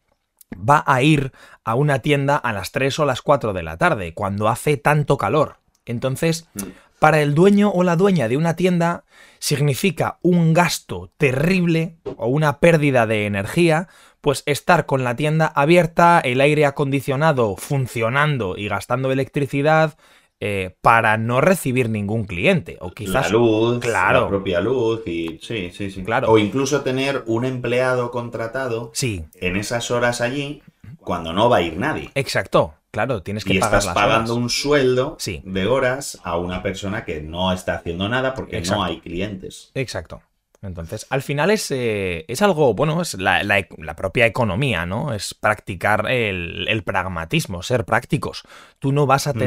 va 0.57 0.83
a 0.86 1.01
ir 1.01 1.31
a 1.63 1.75
una 1.75 2.00
tienda 2.00 2.36
a 2.36 2.51
las 2.53 2.71
3 2.71 3.00
o 3.00 3.05
las 3.05 3.21
4 3.21 3.53
de 3.53 3.63
la 3.63 3.77
tarde, 3.77 4.13
cuando 4.13 4.50
hace 4.50 4.77
tanto 4.77 5.17
calor. 5.17 5.57
Entonces, 5.86 6.48
para 7.00 7.21
el 7.21 7.33
dueño 7.33 7.71
o 7.71 7.83
la 7.83 7.95
dueña 7.95 8.27
de 8.27 8.38
una 8.38 8.55
tienda 8.55 9.05
significa 9.39 10.19
un 10.21 10.53
gasto 10.53 11.12
terrible 11.17 11.98
o 12.17 12.27
una 12.27 12.60
pérdida 12.60 13.07
de 13.07 13.25
energía, 13.25 13.88
pues 14.21 14.43
estar 14.45 14.86
con 14.86 15.03
la 15.03 15.15
tienda 15.15 15.48
abierta, 15.48 16.19
el 16.19 16.41
aire 16.41 16.65
acondicionado 16.65 17.55
funcionando 17.55 18.55
y 18.55 18.67
gastando 18.67 19.12
electricidad 19.12 19.98
eh, 20.41 20.75
para 20.81 21.17
no 21.17 21.39
recibir 21.39 21.88
ningún 21.89 22.25
cliente. 22.25 22.77
O 22.81 22.91
quizás 22.91 23.27
la 23.31 23.38
luz, 23.38 23.79
claro. 23.79 24.21
la 24.21 24.27
propia 24.27 24.60
luz 24.60 25.01
y 25.07 25.39
sí, 25.41 25.71
sí, 25.71 25.91
sí. 25.91 26.03
Claro. 26.03 26.29
O 26.31 26.38
incluso 26.38 26.81
tener 26.81 27.24
un 27.27 27.45
empleado 27.45 28.10
contratado 28.12 28.89
Sí, 28.93 29.24
en 29.36 29.55
esas 29.55 29.91
horas 29.91 30.19
allí 30.19 30.62
cuando 30.98 31.31
no 31.31 31.48
va 31.50 31.57
a 31.57 31.62
ir 31.62 31.77
nadie. 31.77 32.10
exacto. 32.15 32.74
Claro, 32.91 33.24
tienes 33.24 33.45
que 33.45 33.53
Y 33.53 33.60
pagar 33.60 33.79
estás 33.79 33.86
las 33.86 33.93
pagando 33.95 34.33
horas. 34.33 34.43
un 34.43 34.50
sueldo 34.50 35.15
Sí. 35.17 35.41
de 35.45 35.65
horas 35.65 36.19
a 36.25 36.36
una 36.38 36.62
persona 36.62 37.05
que 37.05 37.21
no 37.21 37.53
está 37.53 37.75
haciendo 37.75 38.10
nada 38.10 38.33
porque 38.33 38.57
Exacto. 38.57 38.79
no 38.81 38.83
hay 38.86 39.00
clientes. 39.00 39.71
Exacto. 39.75 40.21
Entonces, 40.62 41.07
al 41.10 41.21
final 41.21 41.50
es, 41.51 41.71
eh, 41.71 42.25
es 42.27 42.41
algo, 42.41 42.74
bueno, 42.74 43.01
es 43.01 43.13
la, 43.15 43.43
la 43.43 43.60
ec- 43.60 43.77
la 43.83 43.95
propia 43.95 44.25
economía, 44.25 44.86
¿no? 44.86 45.13
Es 45.13 45.33
practicar 45.33 46.12
el, 46.12 46.67
el 46.67 46.83
pragmatismo, 46.83 47.63
ser 47.63 47.86
prácticos. 47.86 48.43
Tú 48.79 48.91
no 48.91 49.05
vas 49.07 49.25
a 49.27 49.33
Mm. 49.33 49.39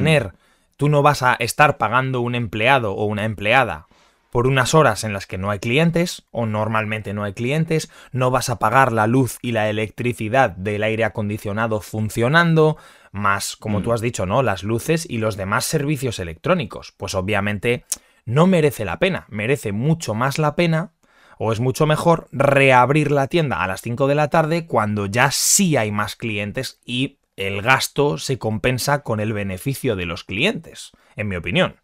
Tú 0.77 0.89
no 0.89 1.03
vas 1.03 1.23
a 1.23 1.35
estar 1.35 1.77
pagando 1.79 2.21
un 2.21 2.35
empleado 2.35 2.95
o 2.95 3.05
una 3.05 3.25
empleada 3.25 3.87
por 4.31 4.49
unas 4.49 4.75
horas 4.75 5.05
en 5.05 5.13
las 5.13 5.29
que 5.29 5.39
no 5.39 5.51
hay 5.53 5.61
clientes, 5.61 6.25
o 6.33 6.45
normalmente 6.45 7.15
no 7.15 7.23
hay 7.23 7.35
clientes, 7.35 7.89
no 8.11 8.33
vas 8.33 8.51
a 8.51 8.59
pagar 8.59 8.91
la 8.91 9.07
luz 9.07 9.39
y 9.43 9.53
la 9.53 9.71
electricidad 9.71 10.51
del 10.51 10.83
aire 10.83 11.05
acondicionado 11.05 11.81
funcionando, 11.81 12.77
más, 13.13 13.55
como 13.55 13.79
Mm. 13.79 13.83
tú 13.85 13.93
has 13.93 14.01
dicho, 14.01 14.27
¿no? 14.27 14.43
Las 14.43 14.65
luces 14.65 15.07
y 15.09 15.19
los 15.19 15.37
demás 15.37 15.67
servicios 15.67 16.19
electrónicos. 16.19 16.93
Pues 16.97 17.15
obviamente 17.15 17.85
no 18.25 18.49
merece 18.49 18.85
la 18.85 18.99
pena, 18.99 19.27
merece 19.29 19.71
mucho 19.71 20.15
más 20.15 20.39
la 20.41 20.57
pena 20.57 20.91
o 21.39 21.53
es 21.53 21.61
mucho 21.61 21.87
mejor 21.87 22.27
reabrir 22.33 23.13
la 23.13 23.29
tienda 23.29 23.63
a 23.63 23.69
las 23.69 23.83
5 23.83 24.09
de 24.09 24.17
la 24.17 24.31
tarde 24.31 24.67
cuando 24.67 25.07
ya 25.07 25.31
sí 25.31 25.77
hay 25.77 25.93
más 25.93 26.17
clientes 26.17 26.81
y 26.85 27.19
el 27.37 27.63
gasto 27.63 28.19
se 28.19 28.39
compensa 28.39 29.03
con 29.03 29.21
el 29.21 29.33
beneficio 29.33 29.97
de 29.97 30.07
los 30.07 30.25
clientes, 30.25 30.93
en 31.17 31.29
mi 31.29 31.37
opinión. 31.37 31.77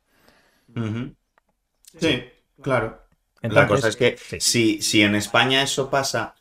Sí, 1.98 2.24
claro. 2.62 3.02
la 3.42 3.66
cosa 3.66 3.88
es 3.88 3.96
que 3.96 4.16
si, 4.38 4.80
si, 4.82 5.02
en 5.02 5.14
España 5.14 5.62
eso 5.62 5.90
pasa, 5.90 6.36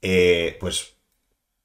eh, 0.00 0.56
pues 0.60 0.96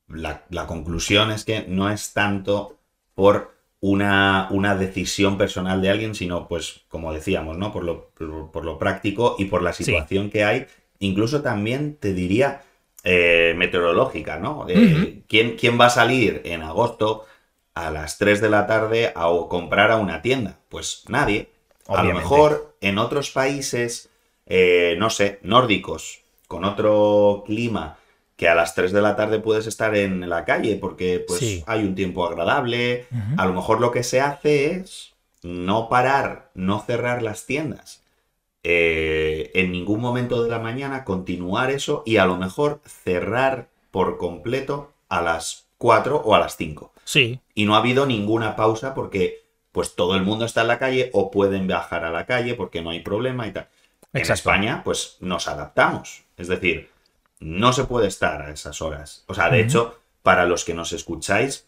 la, 0.07 0.45
conclusión 0.67 1.31
es 1.31 1.45
que 1.45 1.65
no 1.67 1.89
es 1.89 2.13
tanto 2.13 2.79
por 3.15 3.57
una, 3.79 4.49
una, 4.51 4.75
decisión 4.75 5.37
personal 5.37 5.81
de 5.81 5.89
alguien, 5.89 6.15
sino 6.15 6.47
pues, 6.47 6.81
como 6.89 7.13
decíamos, 7.13 7.57
¿no? 7.57 7.71
Por 7.71 7.83
lo, 7.83 8.09
por, 8.09 8.65
lo 8.65 8.77
práctico 8.77 9.35
y 9.39 9.45
por 9.45 9.61
la 9.61 9.71
situación 9.71 10.29
que 10.29 10.43
hay. 10.43 10.67
Incluso 10.99 11.41
también 11.41 11.95
te 11.95 12.13
diría 12.13 12.63
eh, 13.03 13.53
meteorológica, 13.57 14.39
¿no? 14.39 14.65
¿quién, 15.27 15.55
¿quién, 15.57 15.79
va 15.79 15.85
a 15.85 15.89
salir 15.89 16.41
en 16.45 16.61
agosto 16.61 17.25
a 17.73 17.91
las 17.91 18.17
3 18.17 18.41
de 18.41 18.49
la 18.49 18.67
tarde 18.67 19.13
a 19.15 19.29
comprar 19.47 19.91
a 19.91 19.97
una 19.97 20.21
tienda? 20.21 20.59
Pues 20.69 21.03
nadie. 21.07 21.49
A 21.87 22.03
lo 22.03 22.13
mejor 22.13 22.75
en 22.81 22.99
otros 22.99 23.31
países, 23.31 24.09
eh, 24.45 24.95
no 24.99 25.09
sé, 25.09 25.39
nórdicos, 25.41 26.21
con 26.47 26.63
otro 26.65 27.43
clima, 27.45 27.97
que 28.35 28.47
a 28.47 28.55
las 28.55 28.75
3 28.75 28.91
de 28.91 29.01
la 29.01 29.15
tarde 29.15 29.39
puedes 29.39 29.67
estar 29.67 29.95
en 29.95 30.29
la 30.29 30.45
calle 30.45 30.75
porque 30.75 31.23
pues 31.27 31.63
hay 31.65 31.83
un 31.83 31.95
tiempo 31.95 32.25
agradable. 32.25 33.05
A 33.37 33.45
lo 33.45 33.53
mejor 33.53 33.81
lo 33.81 33.91
que 33.91 34.03
se 34.03 34.21
hace 34.21 34.71
es 34.71 35.13
no 35.41 35.89
parar, 35.89 36.51
no 36.53 36.79
cerrar 36.79 37.21
las 37.21 37.45
tiendas. 37.45 38.01
Eh, 38.63 39.51
en 39.53 39.71
ningún 39.71 40.01
momento 40.01 40.43
de 40.43 40.49
la 40.49 40.59
mañana 40.59 41.05
continuar 41.05 41.71
eso 41.71 42.03
y 42.05 42.17
a 42.17 42.25
lo 42.25 42.35
mejor 42.35 42.81
cerrar 42.85 43.69
por 43.89 44.17
completo 44.17 44.91
a 45.07 45.21
las 45.21 45.67
4 45.77 46.17
o 46.17 46.35
a 46.35 46.39
las 46.39 46.57
5. 46.57 46.93
Sí. 47.05 47.39
Y 47.55 47.65
no 47.65 47.75
ha 47.75 47.79
habido 47.79 48.05
ninguna 48.05 48.55
pausa 48.55 48.93
porque 48.93 49.45
pues 49.71 49.95
todo 49.95 50.15
el 50.15 50.23
mundo 50.23 50.45
está 50.45 50.61
en 50.61 50.67
la 50.67 50.79
calle 50.79 51.09
o 51.13 51.31
pueden 51.31 51.67
viajar 51.67 52.03
a 52.03 52.11
la 52.11 52.25
calle 52.25 52.55
porque 52.55 52.81
no 52.81 52.89
hay 52.89 52.99
problema 52.99 53.47
y 53.47 53.51
tal. 53.51 53.69
En 54.13 54.29
España, 54.31 54.81
pues 54.83 55.17
nos 55.19 55.47
adaptamos. 55.47 56.23
Es 56.35 56.47
decir, 56.47 56.89
no 57.39 57.73
se 57.73 57.85
puede 57.85 58.07
estar 58.07 58.41
a 58.41 58.51
esas 58.51 58.81
horas. 58.81 59.23
O 59.27 59.33
sea, 59.33 59.49
de 59.49 59.61
hecho, 59.61 59.99
para 60.23 60.45
los 60.45 60.65
que 60.65 60.73
nos 60.73 60.93
escucháis, 60.93 61.67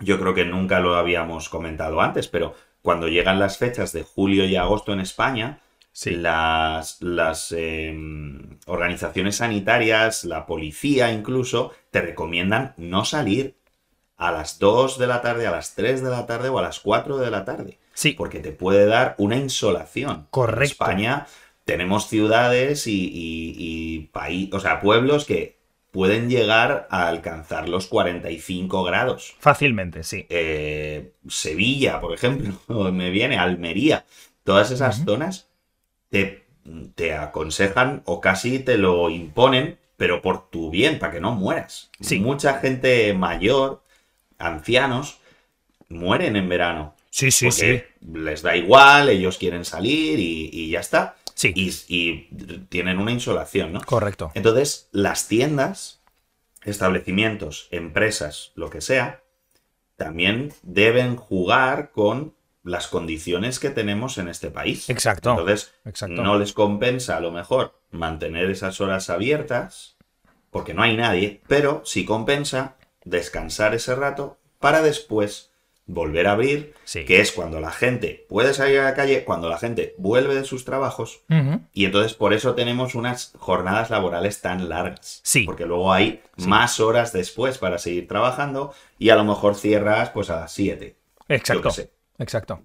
yo 0.00 0.18
creo 0.18 0.34
que 0.34 0.44
nunca 0.44 0.80
lo 0.80 0.96
habíamos 0.96 1.48
comentado 1.48 2.00
antes, 2.00 2.28
pero 2.28 2.54
cuando 2.82 3.08
llegan 3.08 3.38
las 3.38 3.58
fechas 3.58 3.92
de 3.92 4.02
julio 4.02 4.44
y 4.44 4.56
agosto 4.56 4.92
en 4.92 5.00
España, 5.00 5.60
las, 6.04 7.00
las 7.00 7.52
em, 7.52 8.58
organizaciones 8.66 9.36
sanitarias, 9.36 10.24
la 10.24 10.44
policía 10.44 11.10
incluso, 11.10 11.72
te 11.90 12.02
recomiendan 12.02 12.74
no 12.76 13.06
salir 13.06 13.56
a 14.18 14.30
las 14.30 14.58
2 14.58 14.98
de 14.98 15.06
la 15.06 15.22
tarde, 15.22 15.46
a 15.46 15.50
las 15.50 15.74
3 15.74 16.02
de 16.02 16.10
la 16.10 16.26
tarde 16.26 16.50
o 16.50 16.58
a 16.58 16.62
las 16.62 16.80
4 16.80 17.16
de 17.16 17.30
la 17.30 17.46
tarde. 17.46 17.78
Sí. 17.94 18.12
Porque 18.12 18.40
te 18.40 18.52
puede 18.52 18.84
dar 18.84 19.14
una 19.16 19.36
insolación. 19.36 20.26
Correcto. 20.30 20.60
En 20.60 20.70
España 20.70 21.26
tenemos 21.64 22.08
ciudades 22.08 22.84
y, 22.86 24.10
país, 24.12 24.50
o 24.52 24.60
sea, 24.60 24.80
pueblos 24.80 25.24
que 25.24 25.56
pueden 25.92 26.28
llegar 26.28 26.88
a 26.90 27.08
alcanzar 27.08 27.70
los 27.70 27.86
45 27.86 28.84
grados. 28.84 29.34
Fácilmente, 29.38 30.02
sí. 30.02 30.26
Eh, 30.28 31.14
Sevilla, 31.26 32.02
por 32.02 32.12
ejemplo, 32.12 32.52
me 32.92 33.08
viene, 33.08 33.38
Almería. 33.38 34.04
Todas 34.44 34.70
esas 34.70 35.04
zonas 35.04 35.48
te, 36.10 36.46
te, 36.94 37.14
aconsejan 37.14 38.02
o 38.04 38.20
casi 38.20 38.58
te 38.58 38.78
lo 38.78 39.10
imponen, 39.10 39.78
pero 39.96 40.22
por 40.22 40.50
tu 40.50 40.70
bien, 40.70 40.98
para 40.98 41.12
que 41.12 41.20
no 41.20 41.32
mueras. 41.32 41.90
Sí. 42.00 42.18
Mucha 42.18 42.58
gente 42.60 43.12
mayor 43.14 43.82
ancianos 44.38 45.18
mueren 45.88 46.36
en 46.36 46.48
verano. 46.48 46.94
Sí, 47.10 47.30
sí, 47.30 47.50
sí. 47.50 47.82
Les 48.12 48.42
da 48.42 48.56
igual, 48.56 49.08
ellos 49.08 49.38
quieren 49.38 49.64
salir 49.64 50.18
y, 50.18 50.70
ya 50.70 50.80
está. 50.80 51.16
Sí. 51.34 51.52
Y, 51.54 52.28
tienen 52.68 52.98
una 52.98 53.12
insolación, 53.12 53.72
¿no? 53.72 53.80
Correcto. 53.80 54.32
Entonces, 54.34 54.88
las 54.92 55.28
tiendas, 55.28 56.00
establecimientos, 56.64 57.68
empresas, 57.70 58.52
lo 58.54 58.68
que 58.68 58.80
sea, 58.80 59.22
también 59.96 60.52
deben 60.62 61.16
jugar 61.16 61.90
con 61.90 62.34
las 62.66 62.88
condiciones 62.88 63.58
que 63.60 63.70
tenemos 63.70 64.18
en 64.18 64.28
este 64.28 64.50
país. 64.50 64.90
Exacto. 64.90 65.30
Entonces, 65.30 65.72
no 66.08 66.38
les 66.38 66.52
compensa 66.52 67.16
a 67.16 67.20
lo 67.20 67.30
mejor 67.30 67.80
mantener 67.92 68.50
esas 68.50 68.80
horas 68.80 69.08
abiertas, 69.08 69.96
porque 70.50 70.74
no 70.74 70.82
hay 70.82 70.96
nadie, 70.96 71.40
pero 71.46 71.82
sí 71.84 72.04
compensa 72.04 72.76
descansar 73.04 73.74
ese 73.74 73.94
rato 73.94 74.38
para 74.58 74.82
después 74.82 75.52
volver 75.88 76.26
a 76.26 76.32
abrir, 76.32 76.74
que 76.92 77.20
es 77.20 77.30
cuando 77.30 77.60
la 77.60 77.70
gente 77.70 78.26
puede 78.28 78.52
salir 78.52 78.80
a 78.80 78.84
la 78.84 78.94
calle, 78.94 79.22
cuando 79.22 79.48
la 79.48 79.58
gente 79.58 79.94
vuelve 79.98 80.34
de 80.34 80.42
sus 80.42 80.64
trabajos, 80.64 81.20
y 81.72 81.84
entonces 81.84 82.14
por 82.14 82.32
eso 82.32 82.56
tenemos 82.56 82.96
unas 82.96 83.32
jornadas 83.38 83.90
laborales 83.90 84.40
tan 84.40 84.68
largas. 84.68 85.20
Sí. 85.22 85.44
Porque 85.44 85.66
luego 85.66 85.92
hay 85.92 86.20
más 86.38 86.80
horas 86.80 87.12
después 87.12 87.58
para 87.58 87.78
seguir 87.78 88.08
trabajando 88.08 88.74
y 88.98 89.10
a 89.10 89.16
lo 89.16 89.22
mejor 89.22 89.54
cierras 89.54 90.10
pues 90.10 90.30
a 90.30 90.40
las 90.40 90.52
7. 90.52 90.96
Exacto. 91.28 91.70
Exacto. 92.18 92.60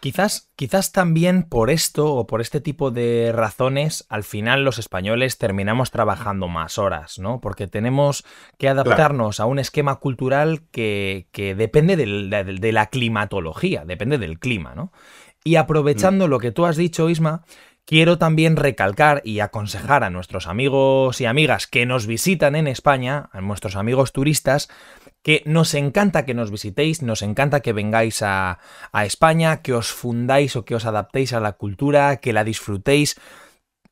Quizás, 0.00 0.50
quizás 0.56 0.92
también 0.92 1.42
por 1.42 1.70
esto 1.70 2.14
o 2.14 2.26
por 2.26 2.40
este 2.40 2.60
tipo 2.60 2.90
de 2.90 3.32
razones, 3.32 4.06
al 4.08 4.24
final 4.24 4.62
los 4.62 4.78
españoles 4.78 5.38
terminamos 5.38 5.90
trabajando 5.90 6.48
más 6.48 6.78
horas, 6.78 7.18
¿no? 7.18 7.40
Porque 7.40 7.66
tenemos 7.66 8.24
que 8.58 8.68
adaptarnos 8.68 9.40
a 9.40 9.46
un 9.46 9.58
esquema 9.58 9.96
cultural 9.96 10.62
que, 10.70 11.26
depende 11.56 11.96
de 11.96 12.72
la 12.72 12.86
climatología, 12.86 13.84
depende 13.84 14.18
del 14.18 14.38
clima, 14.38 14.74
¿no? 14.74 14.92
Y 15.42 15.56
aprovechando 15.56 16.26
mm. 16.26 16.30
lo 16.30 16.38
que 16.40 16.52
tú 16.52 16.66
has 16.66 16.76
dicho, 16.76 17.08
Isma, 17.08 17.42
quiero 17.86 18.18
también 18.18 18.56
recalcar 18.56 19.22
y 19.24 19.40
aconsejar 19.40 20.04
a 20.04 20.10
nuestros 20.10 20.46
amigos 20.46 21.20
y 21.20 21.24
amigas 21.24 21.66
que 21.66 21.86
nos 21.86 22.06
visitan 22.06 22.54
en 22.56 22.66
España, 22.66 23.30
a 23.32 23.40
nuestros 23.40 23.76
amigos 23.76 24.12
turistas, 24.12 24.68
que 25.26 25.42
nos 25.44 25.74
encanta 25.74 26.24
que 26.24 26.34
nos 26.34 26.52
visitéis, 26.52 27.02
nos 27.02 27.20
encanta 27.20 27.58
que 27.58 27.72
vengáis 27.72 28.22
a, 28.22 28.60
España, 28.94 29.60
que 29.60 29.74
os 29.74 29.90
fundáis 29.90 30.54
o 30.54 30.64
que 30.64 30.76
os 30.76 30.86
adaptéis 30.86 31.32
a 31.32 31.40
la 31.40 31.58
cultura, 31.58 32.18
que 32.18 32.32
la 32.32 32.44
disfrutéis 32.44 33.18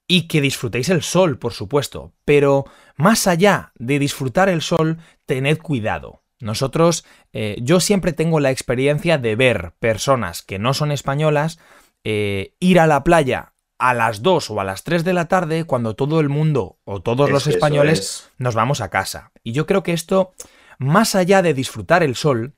y 0.06 0.28
que 0.28 0.40
disfrutéis 0.40 0.90
el 0.90 1.02
sol, 1.02 1.40
por 1.40 1.52
supuesto. 1.52 2.12
Pero 2.24 2.66
más 2.94 3.26
allá 3.26 3.72
de 3.74 3.98
disfrutar 3.98 4.48
el 4.48 4.62
sol, 4.62 4.98
tened 5.26 5.58
cuidado. 5.58 6.22
Nosotros, 6.38 7.04
eh, 7.32 7.56
yo 7.60 7.80
siempre 7.80 8.12
tengo 8.12 8.38
la 8.38 8.52
experiencia 8.52 9.18
de 9.18 9.34
ver 9.34 9.72
personas 9.80 10.40
que 10.40 10.60
no 10.60 10.72
son 10.72 10.92
españolas 10.92 11.58
eh, 12.04 12.54
ir 12.60 12.78
a 12.78 12.86
la 12.86 13.02
playa 13.02 13.54
a 13.80 13.92
las 13.92 14.22
2 14.22 14.50
o 14.52 14.60
a 14.60 14.64
las 14.64 14.84
3 14.84 15.02
de 15.02 15.14
la 15.14 15.26
tarde 15.26 15.64
cuando 15.64 15.96
todo 15.96 16.20
el 16.20 16.28
mundo 16.28 16.78
o 16.84 17.02
todos 17.02 17.28
los 17.28 17.48
españoles 17.48 18.30
nos 18.38 18.54
vamos 18.54 18.80
a 18.80 18.88
casa. 18.88 19.32
Y 19.42 19.50
yo 19.50 19.66
creo 19.66 19.82
que 19.82 19.94
esto 19.94 20.32
más 20.78 21.14
allá 21.14 21.42
de 21.42 21.54
disfrutar 21.54 22.02
el 22.02 22.14
sol, 22.16 22.54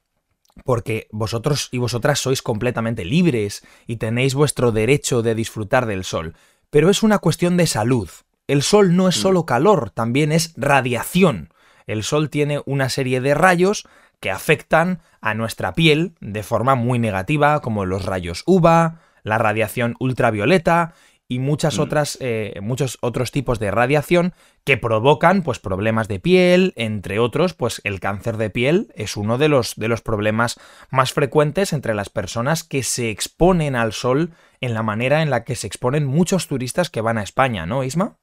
porque 0.64 1.06
vosotros 1.10 1.68
y 1.70 1.78
vosotras 1.78 2.18
sois 2.18 2.42
completamente 2.42 3.04
libres 3.04 3.62
y 3.86 3.96
tenéis 3.96 4.34
vuestro 4.34 4.72
derecho 4.72 5.22
de 5.22 5.34
disfrutar 5.34 5.86
del 5.86 6.04
sol, 6.04 6.34
pero 6.70 6.90
es 6.90 7.02
una 7.02 7.18
cuestión 7.18 7.56
de 7.56 7.66
salud. 7.66 8.08
El 8.46 8.62
sol 8.62 8.96
no 8.96 9.08
es 9.08 9.18
mm. 9.18 9.20
solo 9.20 9.46
calor, 9.46 9.90
también 9.90 10.32
es 10.32 10.54
radiación. 10.56 11.52
El 11.86 12.02
sol 12.02 12.30
tiene 12.30 12.62
una 12.64 12.88
serie 12.88 13.20
de 13.20 13.34
rayos 13.34 13.86
que 14.20 14.30
afectan 14.30 15.00
a 15.20 15.34
nuestra 15.34 15.74
piel 15.74 16.14
de 16.20 16.42
forma 16.42 16.74
muy 16.74 16.98
negativa, 16.98 17.60
como 17.60 17.84
los 17.84 18.04
rayos 18.04 18.42
UVA, 18.46 19.00
la 19.22 19.38
radiación 19.38 19.96
ultravioleta 19.98 20.94
y 21.28 21.38
muchas 21.38 21.78
mm. 21.78 21.80
otras, 21.80 22.18
eh, 22.20 22.58
muchos 22.62 22.98
otros 23.00 23.32
tipos 23.32 23.58
de 23.58 23.70
radiación 23.70 24.32
que 24.64 24.76
provocan 24.76 25.42
pues, 25.42 25.58
problemas 25.58 26.08
de 26.08 26.20
piel, 26.20 26.72
entre 26.76 27.18
otros, 27.18 27.54
pues 27.54 27.80
el 27.84 28.00
cáncer 28.00 28.36
de 28.36 28.50
piel 28.50 28.92
es 28.94 29.16
uno 29.16 29.38
de 29.38 29.48
los, 29.48 29.74
de 29.76 29.88
los 29.88 30.02
problemas 30.02 30.58
más 30.90 31.12
frecuentes 31.12 31.72
entre 31.72 31.94
las 31.94 32.10
personas 32.10 32.64
que 32.64 32.82
se 32.82 33.10
exponen 33.10 33.74
al 33.74 33.92
sol 33.92 34.32
en 34.60 34.74
la 34.74 34.82
manera 34.82 35.22
en 35.22 35.30
la 35.30 35.44
que 35.44 35.56
se 35.56 35.66
exponen 35.66 36.06
muchos 36.06 36.46
turistas 36.46 36.90
que 36.90 37.00
van 37.00 37.18
a 37.18 37.22
España, 37.22 37.66
¿no, 37.66 37.82
Isma? 37.84 38.18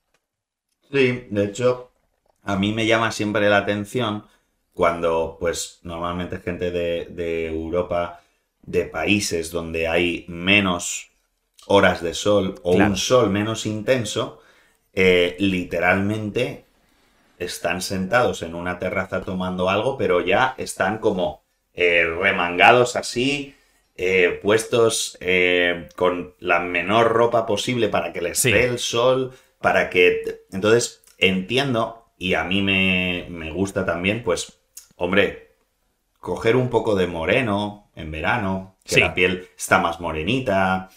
Sí, 0.92 1.28
de 1.30 1.46
hecho, 1.46 1.92
a 2.42 2.56
mí 2.56 2.72
me 2.72 2.86
llama 2.86 3.12
siempre 3.12 3.50
la 3.50 3.58
atención 3.58 4.26
cuando, 4.74 5.38
pues, 5.40 5.80
normalmente 5.84 6.40
gente 6.40 6.72
de, 6.72 7.08
de 7.10 7.48
Europa, 7.48 8.22
de 8.62 8.86
países 8.86 9.52
donde 9.52 9.88
hay 9.88 10.26
menos 10.28 11.13
horas 11.68 12.02
de 12.02 12.14
sol 12.14 12.56
o 12.64 12.74
un 12.74 12.98
sol 12.98 13.30
menos 13.30 13.66
intenso, 13.66 14.42
eh, 14.94 15.36
literalmente 15.40 16.66
están 17.40 17.82
sentados 17.82 18.42
en 18.42 18.56
una 18.56 18.80
terraza 18.80 19.22
tomando 19.22 19.70
algo, 19.70 19.98
pero 19.98 20.22
ya 20.22 20.56
están 20.58 21.00
como 21.00 21.44
eh, 21.74 22.06
remangados 22.06 22.96
así, 22.96 23.56
eh, 23.96 24.40
puestos 24.42 25.18
con 25.96 26.34
la 26.40 26.60
menor 26.60 27.12
ropa 27.12 27.46
posible 27.46 27.90
para 27.90 28.14
que 28.14 28.22
les 28.22 28.42
dé 28.44 28.66
el 28.66 28.80
sol, 28.80 29.34
para 29.60 29.90
que... 29.90 30.44
Entonces, 30.52 31.04
entiendo, 31.18 32.06
y 32.18 32.36
a 32.36 32.44
mí 32.44 32.62
me, 32.62 33.28
me 33.30 33.52
gusta 33.52 33.86
también, 33.86 34.24
pues, 34.24 34.60
hombre, 34.96 35.56
coger 36.20 36.56
un 36.56 36.70
poco 36.70 36.96
de 36.96 37.08
moreno 37.08 37.90
en 37.96 38.12
verano, 38.12 38.78
que 38.84 38.96
Sí. 38.96 39.02
la 39.02 39.14
piel 39.14 39.48
está 39.58 39.80
más 39.80 40.00
morenita, 40.00 40.90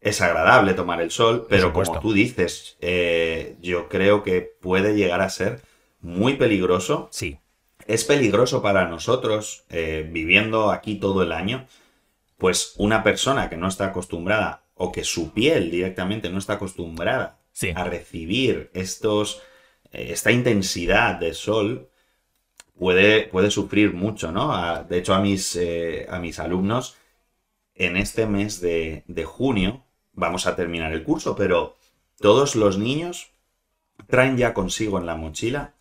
es 0.00 0.20
agradable 0.20 0.74
tomar 0.74 1.00
el 1.00 1.10
sol, 1.10 1.46
pero 1.48 1.72
como 1.72 2.00
tú 2.00 2.12
dices, 2.12 2.76
eh, 2.80 3.56
yo 3.60 3.88
creo 3.88 4.22
que 4.22 4.40
puede 4.60 4.94
llegar 4.94 5.20
a 5.20 5.30
ser 5.30 5.60
muy 6.00 6.34
peligroso 6.34 7.08
Sí, 7.12 7.38
es 7.86 8.04
peligroso 8.04 8.62
para 8.62 8.88
nosotros, 8.88 9.64
eh, 9.68 10.08
viviendo 10.10 10.70
aquí 10.70 10.96
todo 10.96 11.22
el 11.22 11.32
año, 11.32 11.66
pues 12.38 12.74
una 12.78 13.02
persona 13.02 13.50
que 13.50 13.56
no 13.56 13.68
está 13.68 13.86
acostumbrada 13.86 14.64
o 14.74 14.92
que 14.92 15.04
su 15.04 15.32
piel 15.32 15.70
directamente 15.70 16.30
no 16.30 16.38
está 16.38 16.54
acostumbrada 16.54 17.38
sí. 17.52 17.72
a 17.74 17.84
recibir 17.84 18.70
estos, 18.74 19.42
eh, 19.92 20.08
esta 20.12 20.32
intensidad 20.32 21.16
de 21.16 21.34
sol, 21.34 21.90
puede, 22.78 23.24
puede 23.28 23.50
sufrir 23.50 23.92
mucho, 23.94 24.32
¿no? 24.32 24.52
A- 24.54 24.84
de 24.84 24.98
hecho, 24.98 25.14
a 25.14 25.20
mis, 25.20 25.58
a 26.08 26.18
mis 26.18 26.38
alumnos, 26.38 26.96
en 27.74 27.96
este 27.96 28.26
mes 28.26 28.60
de, 28.60 29.04
de 29.06 29.24
junio, 29.24 29.84
vamos 30.20 30.46
a 30.46 30.54
terminar 30.54 30.92
el 30.92 31.02
curso, 31.02 31.34
pero 31.34 31.76
todos 32.20 32.54
los 32.54 32.78
niños 32.78 33.30
traen 34.06 34.36
ya 34.36 34.54
consigo 34.54 34.98
en 34.98 35.06
la 35.06 35.16
mochila 35.16 35.74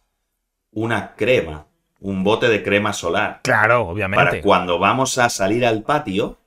una 0.72 1.16
crema, 1.16 1.66
un 2.00 2.24
bote 2.24 2.48
de 2.48 2.64
crema 2.64 2.94
solar, 2.94 3.42
Claro, 3.44 3.82
para 3.86 3.92
obviamente. 3.92 4.42
cuando 4.42 4.80
vamos 4.80 5.18
a 5.18 5.30
salir 5.30 5.66
al 5.66 5.84
patio 5.84 6.38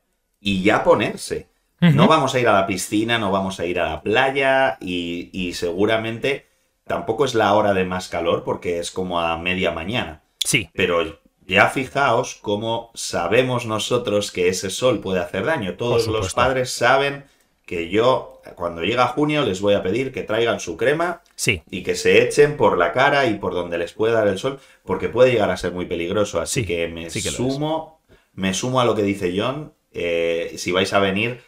y 0.40 0.62
ya 0.62 0.83
ponerse. 0.83 1.48
No 1.81 2.07
vamos 2.07 2.33
a 2.37 2.38
ir 2.38 2.46
a 2.46 2.52
la 2.52 2.64
piscina, 2.66 3.18
no 3.18 3.33
vamos 3.33 3.59
a 3.59 3.66
ir 3.66 3.81
a 3.81 3.88
la 3.90 4.02
playa 4.02 4.78
y, 4.81 5.31
y 5.33 5.55
seguramente 5.55 6.46
tampoco 6.85 7.24
es 7.24 7.35
la 7.35 7.52
hora 7.55 7.74
de 7.74 7.85
más 7.85 8.07
calor 8.09 8.44
porque 8.44 8.78
es 8.78 8.92
como 8.92 9.18
a 9.20 9.37
media 9.37 9.72
mañana. 9.72 10.22
Sí, 10.44 10.70
Pero 10.74 11.18
ya 11.44 11.66
fijaos 11.70 12.38
cómo 12.40 12.92
sabemos 12.94 13.66
nosotros 13.66 14.31
que 14.31 14.46
ese 14.46 14.70
sol 14.70 15.00
puede 15.00 15.18
hacer 15.18 15.44
daño. 15.44 15.74
Todos 15.74 16.07
los 16.07 16.35
padres 16.35 16.70
saben 16.72 17.24
que 17.72 17.88
yo, 17.88 18.42
cuando 18.54 18.82
llega 18.82 19.06
junio, 19.08 19.44
les 19.46 19.62
voy 19.62 19.72
a 19.72 19.82
pedir 19.82 20.12
que 20.12 20.22
traigan 20.24 20.61
su 20.61 20.76
crema 20.76 21.22
sí. 21.37 21.62
y 21.70 21.82
que 21.82 21.94
se 21.94 22.22
echen 22.22 22.58
por 22.58 22.76
la 22.76 22.92
cara 22.92 23.24
y 23.24 23.35
por 23.38 23.54
donde 23.54 23.78
les 23.78 23.94
puede 23.94 24.12
dar 24.12 24.28
el 24.28 24.38
sol, 24.38 24.61
porque 24.85 25.08
puede 25.08 25.30
llegar 25.32 25.50
a 25.50 25.56
ser 25.56 25.72
muy 25.72 25.87
peligroso. 25.87 26.38
Así 26.40 26.61
Sí, 26.61 26.66
que 26.66 26.88
me 26.88 27.08
sí 27.08 27.22
que 27.22 27.30
lo 27.30 27.37
sumo, 27.38 28.00
me 28.35 28.52
sumo 28.52 28.80
a 28.80 28.85
lo 28.85 28.94
que 28.94 29.02
dice 29.02 29.32
John. 29.35 29.72
Eh, 29.92 30.54
si 30.58 30.70
vais 30.70 30.92
a 30.92 30.98
venir, 30.98 31.40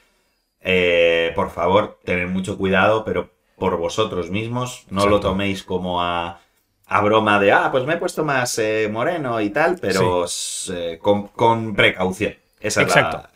eh, 0.61 1.33
por 1.35 1.51
favor, 1.51 1.99
tened 2.05 2.29
mucho 2.29 2.57
cuidado, 2.57 3.05
pero 3.05 3.31
por 3.59 3.77
vosotros 3.77 4.31
mismos, 4.31 4.85
no 4.91 5.07
lo 5.07 5.21
toméis 5.21 5.63
como 5.63 6.03
a, 6.03 6.41
a 6.87 7.01
broma 7.03 7.39
de, 7.39 7.53
ah, 7.53 7.69
pues 7.71 7.85
me 7.85 7.95
he 7.95 7.97
puesto 7.99 8.25
más 8.25 8.59
eh, 8.59 8.89
moreno 8.91 9.41
y 9.41 9.51
tal, 9.51 9.79
pero 9.81 10.25
eh, 10.73 10.99
con, 11.01 11.29
con 11.29 11.75
precaución. 11.75 12.35
Ese 12.61 12.69
es 12.69 12.77
la- 12.77 12.83
Exacto. 12.83 13.29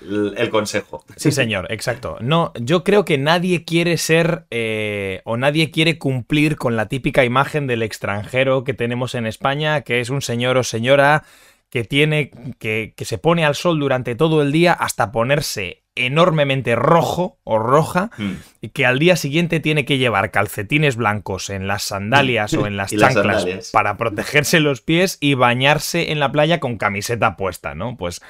El, 0.00 0.50
consejo. 0.50 1.04
Sí, 1.16 1.30
señor, 1.30 1.66
exacto. 1.70 2.18
No, 2.20 2.52
yo 2.60 2.84
creo 2.84 3.04
que 3.04 3.18
nadie 3.18 3.64
quiere 3.64 3.96
ser 3.96 4.46
eh, 4.50 5.22
o 5.24 5.36
nadie 5.36 5.70
quiere 5.70 5.98
cumplir 5.98 6.56
con 6.56 6.76
la 6.76 6.88
típica 6.88 7.24
imagen 7.24 7.66
del 7.66 7.82
extranjero 7.82 8.64
que 8.64 8.74
tenemos 8.74 9.14
en 9.14 9.26
España, 9.26 9.82
que 9.82 10.00
es 10.00 10.10
un 10.10 10.22
señor 10.22 10.56
o 10.56 10.64
señora 10.64 11.24
que 11.70 11.84
tiene 11.84 12.30
que, 12.58 12.94
que 12.96 13.04
se 13.04 13.18
pone 13.18 13.44
al 13.44 13.54
sol 13.54 13.80
durante 13.80 14.14
todo 14.14 14.42
el 14.42 14.52
día 14.52 14.72
hasta 14.72 15.10
ponerse 15.10 15.84
enormemente 15.96 16.74
rojo 16.74 17.38
o 17.44 17.58
roja 17.58 18.10
Mm. 18.18 18.32
y 18.60 18.68
que 18.70 18.86
al 18.86 18.98
día 18.98 19.16
siguiente 19.16 19.60
tiene 19.60 19.84
que 19.84 19.98
llevar 19.98 20.30
calcetines 20.30 20.96
blancos 20.96 21.50
en 21.50 21.68
las 21.68 21.84
sandalias 21.84 22.52
o 22.54 22.66
en 22.66 22.76
las 22.76 22.90
chanclas 22.90 23.70
para 23.72 23.96
protegerse 23.96 24.60
los 24.60 24.80
pies 24.80 25.18
y 25.20 25.34
bañarse 25.34 26.10
en 26.10 26.18
la 26.18 26.32
playa 26.32 26.58
con 26.58 26.78
camiseta 26.78 27.36
puesta, 27.36 27.74
¿no? 27.74 27.96
Pues 27.96 28.20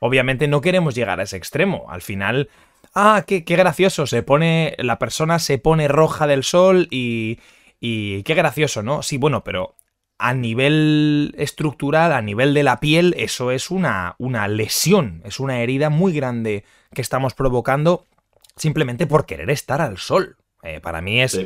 obviamente 0.00 0.48
no 0.48 0.60
queremos 0.60 0.94
llegar 0.94 1.20
a 1.20 1.24
ese 1.24 1.36
extremo. 1.36 1.86
Al 1.88 2.02
final, 2.02 2.48
ah, 2.94 3.24
qué, 3.26 3.44
qué 3.44 3.56
gracioso, 3.56 4.06
se 4.06 4.22
pone, 4.22 4.74
la 4.78 4.98
persona 4.98 5.38
se 5.38 5.58
pone 5.58 5.88
roja 5.88 6.26
del 6.26 6.44
sol 6.44 6.88
y, 6.90 7.38
y 7.80 8.22
qué 8.22 8.34
gracioso, 8.34 8.82
¿no? 8.82 9.02
Sí, 9.02 9.16
bueno, 9.16 9.44
pero 9.44 9.76
a 10.18 10.34
nivel 10.34 11.34
estructural, 11.36 12.12
a 12.12 12.22
nivel 12.22 12.54
de 12.54 12.62
la 12.62 12.80
piel, 12.80 13.14
eso 13.18 13.50
es 13.50 13.70
una, 13.70 14.14
una 14.18 14.48
lesión, 14.48 15.20
es 15.24 15.40
una 15.40 15.60
herida 15.60 15.90
muy 15.90 16.12
grande 16.12 16.64
que 16.94 17.02
estamos 17.02 17.34
provocando 17.34 18.06
simplemente 18.56 19.06
por 19.06 19.26
querer 19.26 19.50
estar 19.50 19.80
al 19.80 19.98
sol. 19.98 20.36
Eh, 20.62 20.80
para 20.80 21.00
mí 21.00 21.20
es. 21.20 21.38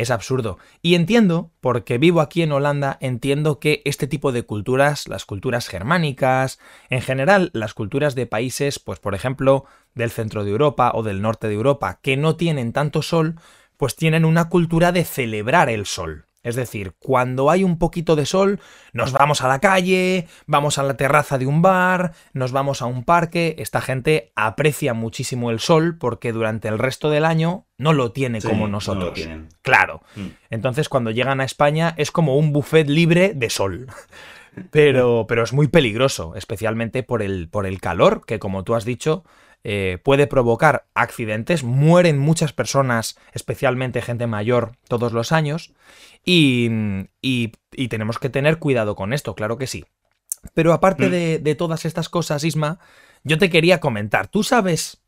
Es 0.00 0.10
absurdo. 0.10 0.58
Y 0.82 0.94
entiendo, 0.94 1.50
porque 1.60 1.98
vivo 1.98 2.20
aquí 2.20 2.42
en 2.42 2.52
Holanda, 2.52 2.96
entiendo 3.00 3.58
que 3.60 3.82
este 3.84 4.06
tipo 4.06 4.32
de 4.32 4.44
culturas, 4.44 5.08
las 5.08 5.24
culturas 5.24 5.68
germánicas, 5.68 6.58
en 6.88 7.02
general 7.02 7.50
las 7.52 7.74
culturas 7.74 8.14
de 8.14 8.26
países, 8.26 8.78
pues 8.78 8.98
por 8.98 9.14
ejemplo, 9.14 9.66
del 9.94 10.10
centro 10.10 10.44
de 10.44 10.50
Europa 10.50 10.92
o 10.94 11.02
del 11.02 11.20
norte 11.20 11.48
de 11.48 11.54
Europa, 11.54 12.00
que 12.02 12.16
no 12.16 12.36
tienen 12.36 12.72
tanto 12.72 13.02
sol, 13.02 13.36
pues 13.76 13.96
tienen 13.96 14.24
una 14.24 14.48
cultura 14.48 14.92
de 14.92 15.04
celebrar 15.04 15.68
el 15.68 15.86
sol. 15.86 16.26
Es 16.42 16.56
decir, 16.56 16.94
cuando 16.98 17.50
hay 17.50 17.64
un 17.64 17.78
poquito 17.78 18.16
de 18.16 18.24
sol, 18.24 18.60
nos 18.92 19.12
vamos 19.12 19.42
a 19.42 19.48
la 19.48 19.58
calle, 19.58 20.26
vamos 20.46 20.78
a 20.78 20.82
la 20.82 20.96
terraza 20.96 21.36
de 21.36 21.46
un 21.46 21.60
bar, 21.60 22.12
nos 22.32 22.50
vamos 22.52 22.80
a 22.80 22.86
un 22.86 23.04
parque. 23.04 23.56
Esta 23.58 23.82
gente 23.82 24.32
aprecia 24.36 24.94
muchísimo 24.94 25.50
el 25.50 25.60
sol 25.60 25.98
porque 25.98 26.32
durante 26.32 26.68
el 26.68 26.78
resto 26.78 27.10
del 27.10 27.26
año 27.26 27.66
no 27.76 27.92
lo 27.92 28.12
tiene 28.12 28.40
Sí, 28.40 28.48
como 28.48 28.62
no 28.62 28.66
lo 28.66 28.72
nosotros. 28.72 29.28
Claro. 29.60 30.02
Mm. 30.16 30.26
Entonces, 30.48 30.88
cuando 30.88 31.10
llegan 31.10 31.40
a 31.42 31.44
España 31.44 31.94
es 31.98 32.10
como 32.10 32.36
un 32.36 32.52
buffet 32.52 32.88
libre 32.88 33.34
de 33.34 33.50
sol. 33.50 33.86
Pero, 34.72 35.26
pero 35.28 35.44
es 35.44 35.52
muy 35.52 35.68
peligroso, 35.68 36.34
especialmente 36.34 37.04
por 37.04 37.22
el, 37.22 37.48
por 37.48 37.66
el 37.66 37.80
calor, 37.80 38.26
que 38.26 38.40
como 38.40 38.64
tú 38.64 38.74
has 38.74 38.84
dicho, 38.84 39.24
eh, 39.64 39.98
puede 40.02 40.26
provocar 40.26 40.86
accidentes. 40.94 41.62
Mueren 41.64 42.18
muchas 42.18 42.52
personas, 42.52 43.16
especialmente 43.32 44.02
gente 44.02 44.26
mayor, 44.26 44.72
todos 44.88 45.12
los 45.12 45.32
años. 45.32 45.72
Y, 46.24 46.68
y- 47.22 47.52
y 47.72 47.88
tenemos 47.88 48.18
que 48.18 48.28
tener 48.30 48.58
cuidado 48.58 48.94
con 48.96 49.12
esto, 49.12 49.34
claro 49.34 49.56
que 49.58 49.66
sí. 49.66 49.84
Pero 50.54 50.72
aparte 50.72 51.08
Mm. 51.08 51.10
de, 51.10 51.38
de 51.38 51.54
todas 51.54 51.84
estas 51.84 52.08
cosas, 52.08 52.44
Isma, 52.44 52.78
yo 53.24 53.38
te 53.38 53.50
quería 53.50 53.80
comentar, 53.80 54.28
¿tú 54.28 54.42
sabes 54.42 55.02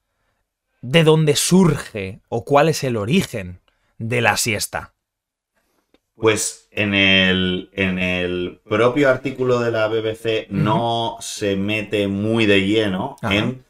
de 0.83 1.05
dónde 1.05 1.37
surge 1.37 2.21
o 2.29 2.45
cuál 2.45 2.69
es 2.69 2.85
el 2.85 2.97
origen 2.97 3.61
de 3.99 4.21
la 4.21 4.37
siesta? 4.37 4.93
Pues 6.15 6.69
en 6.71 6.95
el, 6.95 7.71
en 7.73 7.99
el 7.99 8.61
propio 8.69 9.09
artículo 9.09 9.61
de 9.61 9.71
la 9.71 9.89
BBC 9.89 10.47
no 10.51 11.17
se 11.21 11.57
mete 11.57 12.07
muy 12.07 12.47
de 12.47 12.67
lleno 12.67 13.17
Ajá. 13.23 13.35
en 13.35 13.65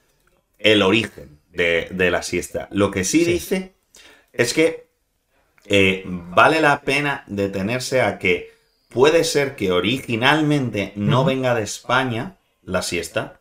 el 0.63 0.83
origen 0.83 1.39
de, 1.51 1.89
de 1.91 2.11
la 2.11 2.23
siesta. 2.23 2.69
Lo 2.71 2.91
que 2.91 3.05
sí, 3.05 3.25
Sí. 3.25 3.33
dice 3.33 3.75
es 4.33 4.55
que 4.55 4.87
eh, 5.67 6.03
vale 6.07 6.61
la 6.61 6.81
pena 6.83 7.25
detenerse 7.27 8.01
a 8.01 8.19
que 8.19 8.53
puede 8.89 9.25
ser 9.25 9.55
que 9.57 9.71
originalmente 9.73 10.93
no 10.97 11.25
venga 11.25 11.55
de 11.55 11.63
España 11.63 12.37
la 12.65 12.83
siesta, 12.83 13.41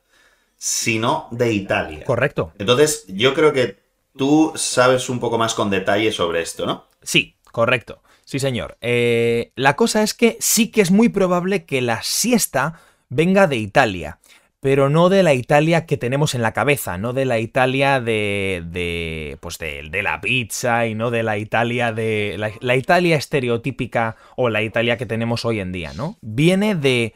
sino 0.57 1.27
de 1.31 1.51
Italia. 1.53 2.03
Correcto. 2.05 2.53
Entonces, 2.60 3.05
yo 3.07 3.34
creo 3.34 3.51
que 3.53 3.77
tú 4.15 4.53
sabes 4.55 5.10
un 5.10 5.19
poco 5.19 5.38
más 5.38 5.53
con 5.53 5.69
detalle 5.69 6.12
sobre 6.12 6.41
esto, 6.41 6.65
¿no? 6.65 6.86
Sí, 7.01 7.36
correcto. 7.51 8.01
Sí, 8.23 8.39
señor. 8.39 8.77
Eh, 8.81 9.51
la 9.55 9.75
cosa 9.75 10.03
es 10.03 10.13
que 10.13 10.38
sí 10.39 10.69
que 10.71 10.81
es 10.81 10.91
muy 10.91 11.10
probable 11.10 11.65
que 11.65 11.81
la 11.81 12.01
siesta 12.03 12.79
venga 13.10 13.47
de 13.47 13.57
Italia, 13.57 14.19
pero 14.62 14.89
no 14.89 15.10
de 15.10 15.24
la 15.24 15.34
Italia 15.34 15.86
que 15.88 15.97
tenemos 15.97 16.36
en 16.36 16.43
la 16.43 16.54
cabeza, 16.54 16.97
no 17.00 17.13
de 17.13 17.26
la 17.26 17.39
Italia 17.39 18.00
de, 18.00 18.63
de 18.65 19.38
pues 19.41 19.58
de, 19.58 19.89
de 19.89 20.04
la 20.04 20.21
pizza 20.21 20.86
y 20.86 20.93
no 20.93 21.10
de 21.10 21.24
la 21.24 21.39
Italia 21.39 21.91
de 21.91 22.36
la, 22.38 22.52
la 22.62 22.76
Italia 22.76 23.17
estereotípica 23.17 24.15
o 24.38 24.50
la 24.50 24.62
Italia 24.62 24.97
que 24.97 25.08
tenemos 25.08 25.45
hoy 25.45 25.60
en 25.60 25.71
día, 25.71 25.93
¿no? 25.95 26.17
Viene 26.21 26.76
de 26.76 27.15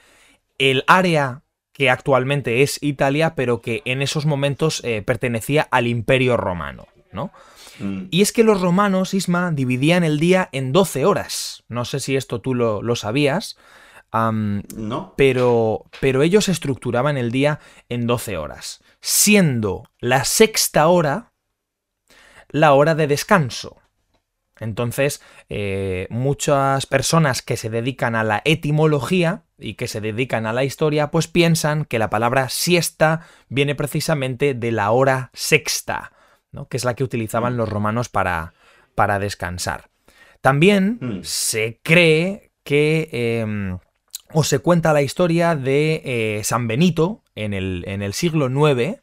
el 0.58 0.84
área 0.88 1.44
que 1.72 1.90
actualmente 1.90 2.64
es 2.64 2.82
Italia, 2.82 3.36
pero 3.36 3.62
que 3.62 3.84
en 3.86 4.02
esos 4.02 4.26
momentos 4.26 4.82
eh, 4.84 5.04
pertenecía 5.04 5.68
al 5.70 5.86
Imperio 5.88 6.38
Romano, 6.38 6.88
¿no? 7.12 7.32
Mm. 7.80 8.04
Y 8.10 8.22
es 8.22 8.32
que 8.32 8.44
los 8.44 8.62
romanos, 8.62 9.14
Isma, 9.14 9.52
dividían 9.52 10.04
el 10.04 10.20
día 10.20 10.50
en 10.52 10.72
12 10.72 11.06
horas. 11.06 11.64
No 11.68 11.86
sé 11.86 12.00
si 12.00 12.16
esto 12.16 12.42
tú 12.42 12.56
lo, 12.56 12.82
lo 12.82 12.96
sabías, 12.96 13.58
¿No? 14.75 15.13
pero, 15.17 15.86
pero 15.99 16.21
ellos 16.23 16.47
estructuraban 16.47 17.17
el 17.17 17.32
día 17.32 17.60
en 17.89 18.08
12 18.08 18.38
horas, 18.38 18.84
siendo 19.01 19.84
la 19.99 20.23
sexta 20.23 20.88
hora 20.88 21.34
la 22.49 22.73
hora 22.73 22.95
de 22.95 23.08
descanso. 23.08 23.78
Entonces, 24.60 25.21
eh, 25.49 26.08
muchas 26.10 26.86
personas 26.86 27.41
que 27.41 27.58
se 27.58 27.69
dedican 27.69 28.15
a 28.15 28.23
la 28.23 28.41
etimología 28.45 29.43
y 29.58 29.73
que 29.73 29.89
se 29.89 29.99
dedican 29.99 30.45
a 30.45 30.54
la 30.54 30.63
historia, 30.63 31.12
pues 31.12 31.28
piensan 31.28 31.84
que 31.84 31.99
la 31.99 32.10
palabra 32.10 32.47
siesta 32.47 33.28
viene 33.49 33.75
precisamente 33.75 34.54
de 34.54 34.71
la 34.71 34.91
hora 34.91 35.30
sexta, 35.34 36.13
¿no? 36.54 36.67
que 36.69 36.78
es 36.78 36.86
la 36.86 36.93
que 36.93 37.04
utilizaban 37.04 37.58
los 37.58 37.67
romanos 37.67 38.08
para, 38.08 38.54
para 38.95 39.19
descansar. 39.19 39.89
También 40.39 40.99
Mm. 41.01 41.19
se 41.23 41.82
cree 41.84 42.51
que 42.63 43.10
em, 43.12 43.80
o 44.34 44.44
se 44.44 44.60
cuenta 44.60 44.94
la 44.94 45.02
historia 45.02 45.56
de 45.56 46.02
eh, 46.06 46.44
San 46.44 46.68
Benito 46.68 47.24
en 47.36 47.54
el, 47.54 47.84
en 47.88 48.02
el 48.02 48.14
siglo 48.14 48.48
IX, 48.48 49.00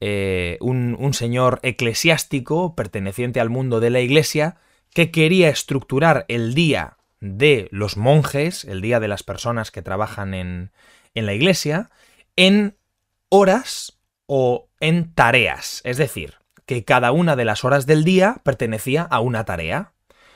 eh, 0.00 0.58
un, 0.60 0.96
un, 0.98 1.14
señor 1.14 1.60
eclesiástico 1.62 2.74
perteneciente 2.74 3.40
al 3.40 3.50
mundo 3.50 3.80
de 3.80 3.90
la 3.90 4.00
iglesia 4.00 4.56
que 4.92 5.10
quería 5.10 5.48
estructurar 5.48 6.24
el 6.28 6.54
día 6.54 6.96
de 7.20 7.68
los 7.70 7.96
monjes, 7.96 8.64
el 8.64 8.80
día 8.80 8.98
de 8.98 9.08
las 9.08 9.22
personas 9.22 9.70
que 9.70 9.82
trabajan 9.82 10.34
en, 10.34 10.72
en 11.14 11.26
la 11.26 11.34
iglesia, 11.34 11.90
en 12.36 12.76
horas 13.28 13.98
o 14.26 14.68
en 14.80 15.14
tareas. 15.14 15.80
Es 15.84 15.98
decir, 15.98 16.34
que 16.66 16.84
cada 16.84 17.12
una 17.12 17.36
de 17.36 17.44
las 17.44 17.64
horas 17.64 17.86
del 17.86 18.04
día 18.04 18.40
pertenecía 18.44 19.02
a 19.02 19.20
una 19.20 19.44
tarea 19.44 19.91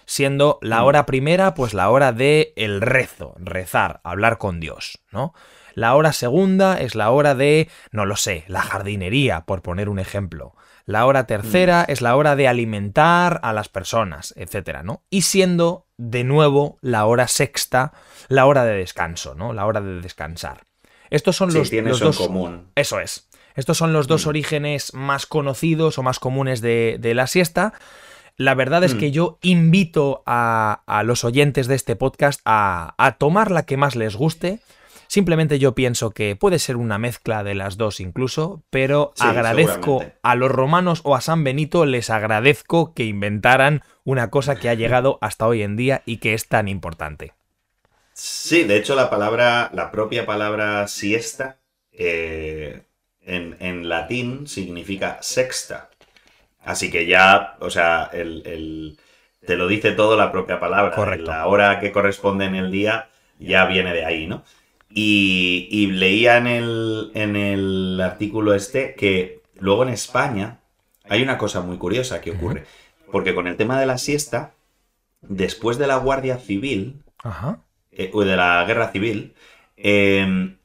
siendo 0.06 0.58
la 0.62 0.80
mm. 0.80 0.84
hora 0.84 1.06
primera, 1.06 1.54
pues 1.54 1.74
la 1.74 1.90
hora 1.90 2.12
de 2.12 2.52
el 2.56 2.80
rezo, 2.80 3.34
rezar, 3.38 4.00
hablar 4.04 4.38
con 4.38 4.60
Dios, 4.60 5.00
¿no? 5.10 5.34
La 5.74 5.94
hora 5.94 6.14
segunda 6.14 6.80
es 6.80 6.94
la 6.94 7.10
hora 7.10 7.34
de, 7.34 7.68
no 7.90 8.06
lo 8.06 8.16
sé, 8.16 8.44
la 8.48 8.62
jardinería, 8.62 9.42
por 9.42 9.60
poner 9.60 9.90
un 9.90 9.98
ejemplo. 9.98 10.54
La 10.86 11.04
hora 11.04 11.26
tercera 11.26 11.84
mm. 11.86 11.92
es 11.92 12.00
la 12.00 12.16
hora 12.16 12.34
de 12.34 12.48
alimentar 12.48 13.40
a 13.42 13.52
las 13.52 13.68
personas, 13.68 14.32
etcétera, 14.38 14.82
¿no? 14.82 15.02
Y 15.10 15.22
siendo 15.22 15.86
de 15.98 16.24
nuevo 16.24 16.78
la 16.80 17.04
hora 17.04 17.28
sexta, 17.28 17.92
la 18.28 18.46
hora 18.46 18.64
de 18.64 18.76
descanso, 18.76 19.34
¿no? 19.34 19.52
La 19.52 19.66
hora 19.66 19.82
de 19.82 20.00
descansar. 20.00 20.64
Estos 21.10 21.36
son 21.36 21.52
los, 21.52 21.70
dos. 22.00 22.16
común. 22.16 22.70
Eso 22.74 22.98
es. 23.00 23.28
Estos 23.54 23.76
son 23.76 23.92
los 23.92 24.06
dos 24.06 24.26
mm. 24.26 24.28
orígenes 24.28 24.94
más 24.94 25.26
conocidos 25.26 25.98
o 25.98 26.02
más 26.02 26.18
comunes 26.18 26.60
de, 26.60 26.96
de 27.00 27.14
la 27.14 27.26
siesta. 27.26 27.74
La 28.36 28.54
verdad 28.54 28.84
es 28.84 28.94
que 28.94 29.08
mm. 29.08 29.12
yo 29.12 29.38
invito 29.42 30.22
a, 30.26 31.02
los 31.04 31.24
oyentes 31.24 31.68
de 31.68 31.74
este 31.74 31.96
podcast 31.96 32.40
a, 32.44 33.16
tomar 33.18 33.50
la 33.50 33.64
que 33.64 33.76
más 33.76 33.96
les 33.96 34.14
guste. 34.14 34.60
Simplemente 35.08 35.58
yo 35.58 35.74
pienso 35.74 36.10
que 36.10 36.36
puede 36.36 36.58
ser 36.58 36.76
una 36.76 36.98
mezcla 36.98 37.44
de 37.44 37.54
las 37.54 37.76
dos 37.76 38.00
incluso, 38.00 38.62
pero 38.70 39.12
agradezco 39.18 40.04
a 40.22 40.34
los 40.34 40.50
romanos 40.50 41.00
o 41.04 41.14
a 41.14 41.20
San 41.20 41.44
Benito, 41.44 41.86
les 41.86 42.10
agradezco 42.10 42.92
que 42.92 43.04
inventaran 43.04 43.82
una 44.04 44.30
cosa 44.30 44.56
que 44.56 44.68
ha 44.68 44.74
llegado 44.74 45.18
hasta 45.22 45.46
hoy 45.46 45.62
en 45.62 45.76
día 45.76 46.02
y 46.06 46.18
que 46.18 46.34
es 46.34 46.48
tan 46.48 46.68
importante. 46.68 47.32
Sí, 48.12 48.64
de 48.64 48.76
hecho 48.76 48.96
la 48.96 49.08
palabra, 49.08 49.70
la 49.72 49.90
propia 49.90 50.26
palabra 50.26 50.88
siesta 50.88 51.58
eh, 51.92 52.82
en, 53.20 53.56
en 53.60 53.88
latín 53.88 54.46
significa 54.46 55.18
sexta. 55.22 55.90
Así 56.66 56.90
que 56.90 57.06
ya, 57.06 57.56
o 57.60 57.70
sea, 57.70 58.10
el, 58.12 58.98
te 59.46 59.56
lo 59.56 59.68
dice 59.68 59.92
todo 59.92 60.16
la 60.16 60.32
propia 60.32 60.58
palabra. 60.58 60.96
Correcto. 60.96 61.30
La 61.30 61.46
hora 61.46 61.78
que 61.78 61.92
corresponde 61.92 62.44
en 62.44 62.56
el 62.56 62.72
día 62.72 63.08
ya 63.38 63.66
viene 63.66 63.94
de 63.94 64.04
ahí, 64.04 64.26
¿no? 64.26 64.42
Y, 64.90 65.86
leía 65.92 66.38
en 66.38 66.48
el, 66.48 67.12
en 67.14 67.36
el 67.36 68.00
artículo 68.02 68.52
este 68.52 68.94
que 68.96 69.42
luego 69.58 69.84
en 69.84 69.90
España 69.90 70.58
hay 71.08 71.22
una 71.22 71.38
cosa 71.38 71.60
muy 71.60 71.78
curiosa 71.78 72.20
que 72.20 72.32
ocurre. 72.32 72.64
Porque 73.12 73.34
con 73.34 73.46
el 73.46 73.56
tema 73.56 73.78
de 73.78 73.86
la 73.86 73.98
siesta, 73.98 74.52
después 75.22 75.78
de 75.78 75.86
la 75.86 75.98
Guardia 75.98 76.38
Civil, 76.38 77.00
eh, 77.92 78.10
o 78.12 78.24
de 78.24 78.36
la 78.36 78.64
Guerra 78.64 78.90
Civil, 78.90 79.34
em, 79.76 80.56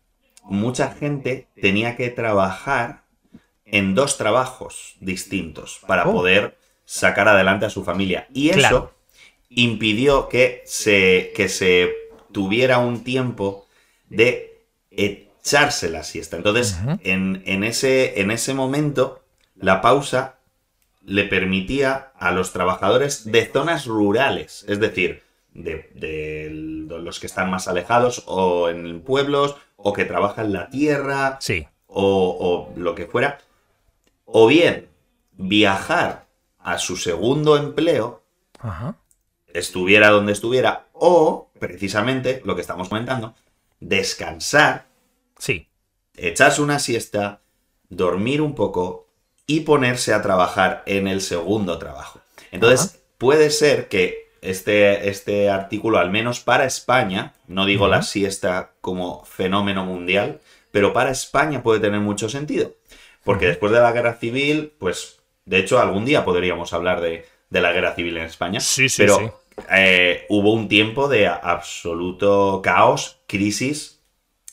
mucha 0.43 0.91
gente 0.91 1.47
tenía 1.61 1.95
que 1.95 2.09
trabajar 2.09 3.00
en 3.71 3.95
dos 3.95 4.17
trabajos 4.17 4.95
distintos 4.99 5.79
para 5.87 6.07
oh. 6.07 6.13
poder 6.13 6.57
sacar 6.85 7.27
adelante 7.27 7.65
a 7.65 7.69
su 7.69 7.83
familia. 7.83 8.27
Y 8.33 8.49
eso 8.49 8.91
impidió 9.49 10.29
que 10.29 10.61
se, 10.65 11.31
que 11.35 11.49
se 11.49 11.93
tuviera 12.31 12.77
un 12.77 13.03
tiempo 13.03 13.67
de 14.09 14.59
echarse 14.91 15.89
la 15.89 16.03
siesta. 16.03 16.35
Entonces, 16.35 16.77
en, 17.03 17.63
ese, 17.63 18.19
en 18.19 18.29
ese 18.29 18.53
momento, 18.53 19.23
la 19.55 19.81
pausa 19.81 20.35
le 21.03 21.23
permitía 21.23 22.11
a 22.19 22.31
los 22.31 22.51
trabajadores 22.51 23.31
de 23.31 23.45
zonas 23.45 23.85
rurales, 23.85 24.65
es 24.67 24.79
decir, 24.79 25.23
de, 25.53 26.49
los 26.89 27.19
que 27.19 27.27
están 27.27 27.49
más 27.49 27.67
alejados 27.67 28.23
o 28.27 28.69
en 28.69 29.01
pueblos 29.01 29.55
o 29.77 29.93
que 29.93 30.05
trabajan 30.05 30.53
la 30.53 30.69
tierra 30.69 31.37
sí. 31.39 31.67
o, 31.87 32.69
o 32.75 32.79
lo 32.79 32.95
que 32.95 33.07
fuera, 33.07 33.39
o 34.33 34.47
bien 34.47 34.89
viajar 35.33 36.27
a 36.59 36.77
su 36.77 36.97
segundo 36.97 37.57
empleo, 37.57 38.23
estuviera 39.53 40.09
donde 40.09 40.33
estuviera, 40.33 40.87
o 40.93 41.49
precisamente 41.59 42.41
lo 42.45 42.55
que 42.55 42.61
estamos 42.61 42.89
comentando, 42.89 43.35
descansar, 43.79 44.87
sí. 45.37 45.67
echarse 46.15 46.61
una 46.61 46.79
siesta, 46.79 47.41
dormir 47.89 48.41
un 48.41 48.55
poco 48.55 49.07
y 49.47 49.61
ponerse 49.61 50.13
a 50.13 50.21
trabajar 50.21 50.83
en 50.85 51.07
el 51.07 51.21
segundo 51.21 51.77
trabajo. 51.77 52.21
Entonces, 52.51 53.01
puede 53.17 53.49
ser 53.49 53.87
que 53.87 54.31
este, 54.41 55.09
este, 55.09 55.49
artículo, 55.49 55.99
al 55.99 56.09
menos 56.09 56.39
para 56.39 56.65
España, 56.65 57.33
no 57.47 57.65
digo 57.65 57.87
la 57.87 58.01
siesta 58.01 58.71
como 58.81 59.23
fenómeno 59.25 59.85
mundial, 59.85 60.41
pero 60.71 60.93
para 60.93 61.11
España 61.11 61.63
puede 61.63 61.79
tener 61.79 61.99
mucho 61.99 62.29
sentido. 62.29 62.73
Porque 63.23 63.47
después 63.47 63.71
de 63.71 63.79
la 63.79 63.91
guerra 63.91 64.15
civil, 64.15 64.73
pues, 64.79 65.19
de 65.45 65.59
hecho, 65.59 65.79
algún 65.79 66.05
día 66.05 66.25
podríamos 66.25 66.73
hablar 66.73 67.01
de, 67.01 67.25
la 67.49 67.71
guerra 67.71 67.93
civil 67.93 68.17
en 68.17 68.23
España. 68.23 68.59
Sí, 68.59 68.89
sí, 68.89 69.03
pero, 69.03 69.17
sí. 69.17 69.25
Eh, 69.69 70.25
hubo 70.29 70.53
un 70.53 70.67
tiempo 70.67 71.07
de 71.07 71.27
absoluto 71.27 72.61
caos, 72.63 73.19
crisis, 73.27 74.01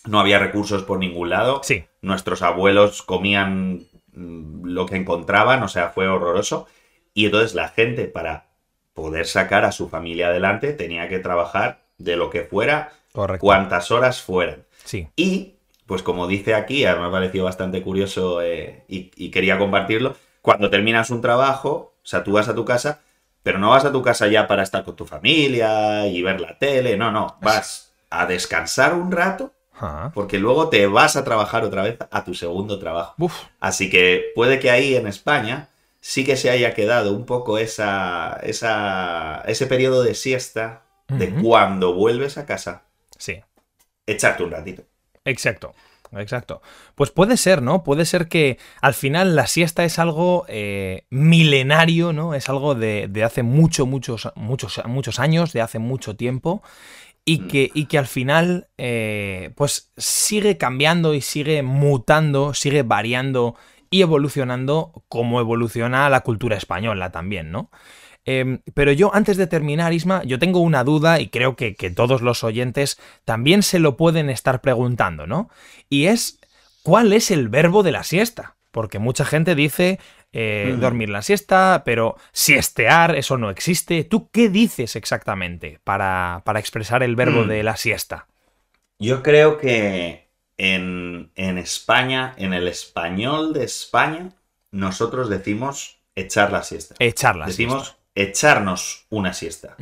no 0.07 0.21
había 0.21 0.39
recursos 0.39 0.83
por 0.83 0.99
ningún 0.99 1.31
lado. 1.31 1.61
Sí. 1.63 1.85
Nuestros 2.03 2.43
abuelos 2.43 3.03
comían 3.03 3.87
mm, 4.13 4.67
lo 4.67 4.87
que 4.87 4.97
encontraban, 4.97 5.63
o 5.63 5.69
sea, 5.69 5.91
fue 5.91 6.09
horroroso. 6.09 6.67
Y 7.15 7.27
entonces 7.27 7.55
la 7.55 7.69
gente, 7.69 8.07
para 8.07 8.49
poder 8.95 9.27
sacar 9.27 9.65
a 9.65 9.73
su 9.73 9.89
familia 9.89 10.29
adelante, 10.29 10.73
tenía 10.73 11.09
que 11.09 11.19
trabajar 11.19 11.85
de 11.99 12.17
lo 12.17 12.31
que 12.31 12.43
fuera, 12.43 12.93
cuantas 13.39 13.91
horas 13.91 14.23
fueran. 14.23 14.65
Sí. 14.85 15.09
Y 15.17 15.58
pues 15.89 16.03
como 16.03 16.27
dice 16.27 16.55
aquí, 16.55 16.85
me 16.85 16.91
ha 16.91 17.11
parecido 17.11 17.47
bastante 17.47 17.83
curioso 17.83 18.43
eh, 18.43 18.85
y, 18.89 19.31
quería 19.31 19.59
compartirlo, 19.59 20.15
cuando 20.43 20.69
terminas 20.69 21.09
un 21.09 21.23
trabajo, 21.23 21.95
o 21.97 22.07
sea, 22.07 22.23
tú 22.23 22.33
vas 22.33 22.47
a 22.49 22.55
tu 22.55 22.67
casa, 22.67 23.01
pero 23.43 23.59
no 23.59 23.71
vas 23.71 23.87
a 23.87 23.91
tu 23.91 24.03
casa 24.03 24.29
ya 24.29 24.47
para 24.47 24.63
estar 24.63 24.85
con 24.85 24.97
tu 24.97 25.07
familia 25.07 26.07
y 26.07 26.23
ver 26.23 26.43
la 26.43 26.59
tele, 26.59 26.99
no, 26.99 27.11
no, 27.11 27.39
vas 27.41 27.95
a 28.11 28.27
descansar 28.27 28.93
un 28.93 29.11
rato, 29.11 29.55
porque 30.13 30.39
luego 30.39 30.69
te 30.69 30.87
vas 30.87 31.17
a 31.17 31.25
trabajar 31.25 31.65
otra 31.65 31.83
vez 31.83 31.97
a 32.11 32.23
tu 32.23 32.35
segundo 32.35 32.79
trabajo. 32.79 33.15
Así 33.59 33.89
que 33.89 34.27
puede 34.35 34.59
que 34.59 34.71
ahí 34.71 34.95
en 34.95 35.07
España 35.07 35.71
sí 36.01 36.23
que 36.23 36.37
se 36.37 36.51
haya 36.51 36.75
quedado 36.75 37.15
un 37.15 37.25
poco 37.25 37.57
esa, 37.57 38.39
esa 38.43 39.43
ese 39.47 39.67
periodo 39.67 40.03
de 40.03 40.15
siesta 40.15 40.83
de 41.09 41.31
cuando 41.31 41.95
vuelves 41.95 42.37
a 42.37 42.45
casa. 42.45 42.83
Sí. 43.17 43.41
Echarte 44.07 44.43
un 44.43 44.51
ratito. 44.51 44.83
Exacto. 45.29 45.75
Exacto. 46.17 46.63
Pues 46.95 47.11
puede 47.11 47.37
ser, 47.37 47.63
¿no? 47.63 47.85
Puede 47.85 48.05
ser 48.07 48.29
que 48.29 48.59
al 48.81 48.95
final 48.95 49.37
la 49.37 49.47
siesta 49.47 49.85
es 49.85 49.99
algo 49.99 50.47
eh, 50.49 51.05
milenario, 51.11 52.13
¿no? 52.13 52.35
Es 52.35 52.49
algo 52.49 52.75
de, 52.75 53.11
hace 53.25 53.43
mucho, 53.43 53.87
muchos, 53.87 54.31
muchos, 54.35 54.81
muchos 54.87 55.19
años, 55.19 55.53
de 55.53 55.61
hace 55.61 55.79
mucho 55.79 56.17
tiempo. 56.17 56.63
Y 57.25 57.41
mm. 57.41 57.49
que, 57.49 57.71
y 57.75 57.87
que 57.87 57.99
al 57.99 58.07
final, 58.07 58.69
eh, 58.79 59.53
pues 59.55 59.93
sigue 59.99 60.57
cambiando 60.57 61.13
y 61.13 61.21
sigue 61.21 61.63
mutando, 61.63 62.55
sigue 62.55 62.83
variando 62.83 63.57
y 63.91 64.03
evolucionando 64.03 65.05
como 65.09 65.41
evoluciona 65.41 66.09
la 66.09 66.21
cultura 66.21 66.57
española 66.57 67.11
también, 67.11 67.51
¿no? 67.51 67.71
Em, 68.25 68.61
pero 68.75 68.93
yo, 68.93 69.15
antes 69.15 69.37
de 69.37 69.47
terminar, 69.47 69.93
Isma, 69.93 70.23
yo 70.25 70.39
tengo 70.39 70.61
una 70.61 70.85
duda 70.85 71.21
y 71.21 71.29
creo 71.29 71.57
que, 71.57 71.73
todos 71.95 72.21
los 72.21 72.45
oyentes 72.45 73.01
también 73.25 73.63
se 73.63 73.79
lo 73.79 73.97
pueden 73.97 74.29
estar 74.29 74.61
preguntando, 74.61 75.27
¿no? 75.27 75.49
Y 75.89 76.07
es, 76.07 76.39
¿cuál 76.83 77.13
es 77.13 77.31
el 77.31 77.49
verbo 77.49 77.83
de 77.83 77.93
la 77.93 78.05
siesta? 78.05 78.57
Porque 78.71 78.99
mucha 78.99 79.25
gente 79.25 79.55
dice 79.55 79.99
eh, 80.33 80.77
dormir 80.79 81.09
la 81.09 81.23
siesta, 81.23 81.83
pero 81.87 82.17
siestear, 82.33 83.17
eso 83.17 83.39
no 83.39 83.49
existe. 83.49 84.05
¿Tú 84.05 84.29
qué 84.31 84.51
dices 84.51 84.95
exactamente 84.95 85.81
para, 85.85 86.43
expresar 86.57 87.03
el 87.03 87.17
verbo 87.17 87.45
mm. 87.45 87.49
de 87.49 87.63
la 87.63 87.77
siesta? 87.77 88.27
Yo 88.99 89.23
creo 89.23 89.59
que 89.59 90.29
en, 90.59 91.31
España, 91.37 92.35
en 92.37 92.53
el 92.53 92.69
español 92.69 93.53
de 93.53 93.65
España, 93.65 94.31
nosotros 94.71 95.31
decimos 95.31 95.99
echar 96.15 96.53
la 96.53 96.63
siesta. 96.63 96.97
Echar 96.99 97.37
la 97.37 97.47
decimos, 97.47 97.98
echarnos 98.19 99.07
una 99.11 99.33
siesta. 99.33 99.77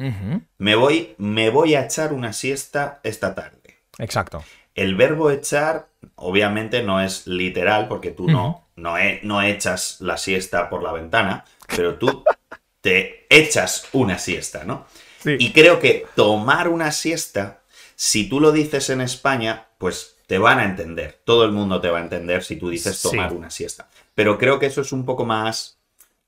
me, 0.59 0.75
voy, 0.75 1.15
me 1.17 1.49
voy 1.51 1.75
a 1.75 1.85
echar 1.85 2.13
una 2.13 2.33
siesta 2.33 3.01
esta 3.03 3.35
tarde. 3.35 3.79
Exacto. 3.99 4.45
El 4.75 4.95
verbo 4.95 5.31
echar, 5.31 5.89
obviamente, 6.17 6.83
no 6.83 7.01
es 7.01 7.27
literal, 7.27 7.89
porque 7.89 8.11
tú 8.11 8.29
no, 8.29 8.69
no, 8.77 8.97
no 9.23 9.43
echas 9.43 10.01
la 10.01 10.19
siesta 10.19 10.69
por 10.69 10.83
la 10.83 10.93
ventana, 10.93 11.45
pero 11.75 11.95
tú 11.97 12.25
te 12.83 13.27
echas 13.31 13.89
una 13.93 14.19
siesta, 14.19 14.65
¿no? 14.65 14.87
Y 15.25 15.53
creo 15.53 15.81
que 15.81 16.07
tomar 16.15 16.69
una 16.69 16.93
siesta 16.93 17.63
Si 17.97 18.29
tú 18.29 18.39
lo 18.39 18.53
dices 18.53 18.91
en 18.91 19.01
España, 19.01 19.67
pues 19.79 20.17
te 20.27 20.37
van 20.37 20.59
a 20.59 20.65
entender. 20.65 21.21
Todo 21.25 21.45
el 21.47 21.53
mundo 21.53 21.81
te 21.81 21.89
va 21.89 21.99
a 21.99 22.03
entender 22.03 22.45
si 22.45 22.57
tú 22.57 22.69
dices 22.69 23.01
tomar 23.01 23.33
una 23.33 23.49
siesta. 23.49 23.89
Pero 24.15 24.37
creo 24.37 24.59
que 24.59 24.67
eso 24.67 24.83
es 24.83 24.93
un 24.93 25.07
poco 25.07 25.25
más 25.25 25.76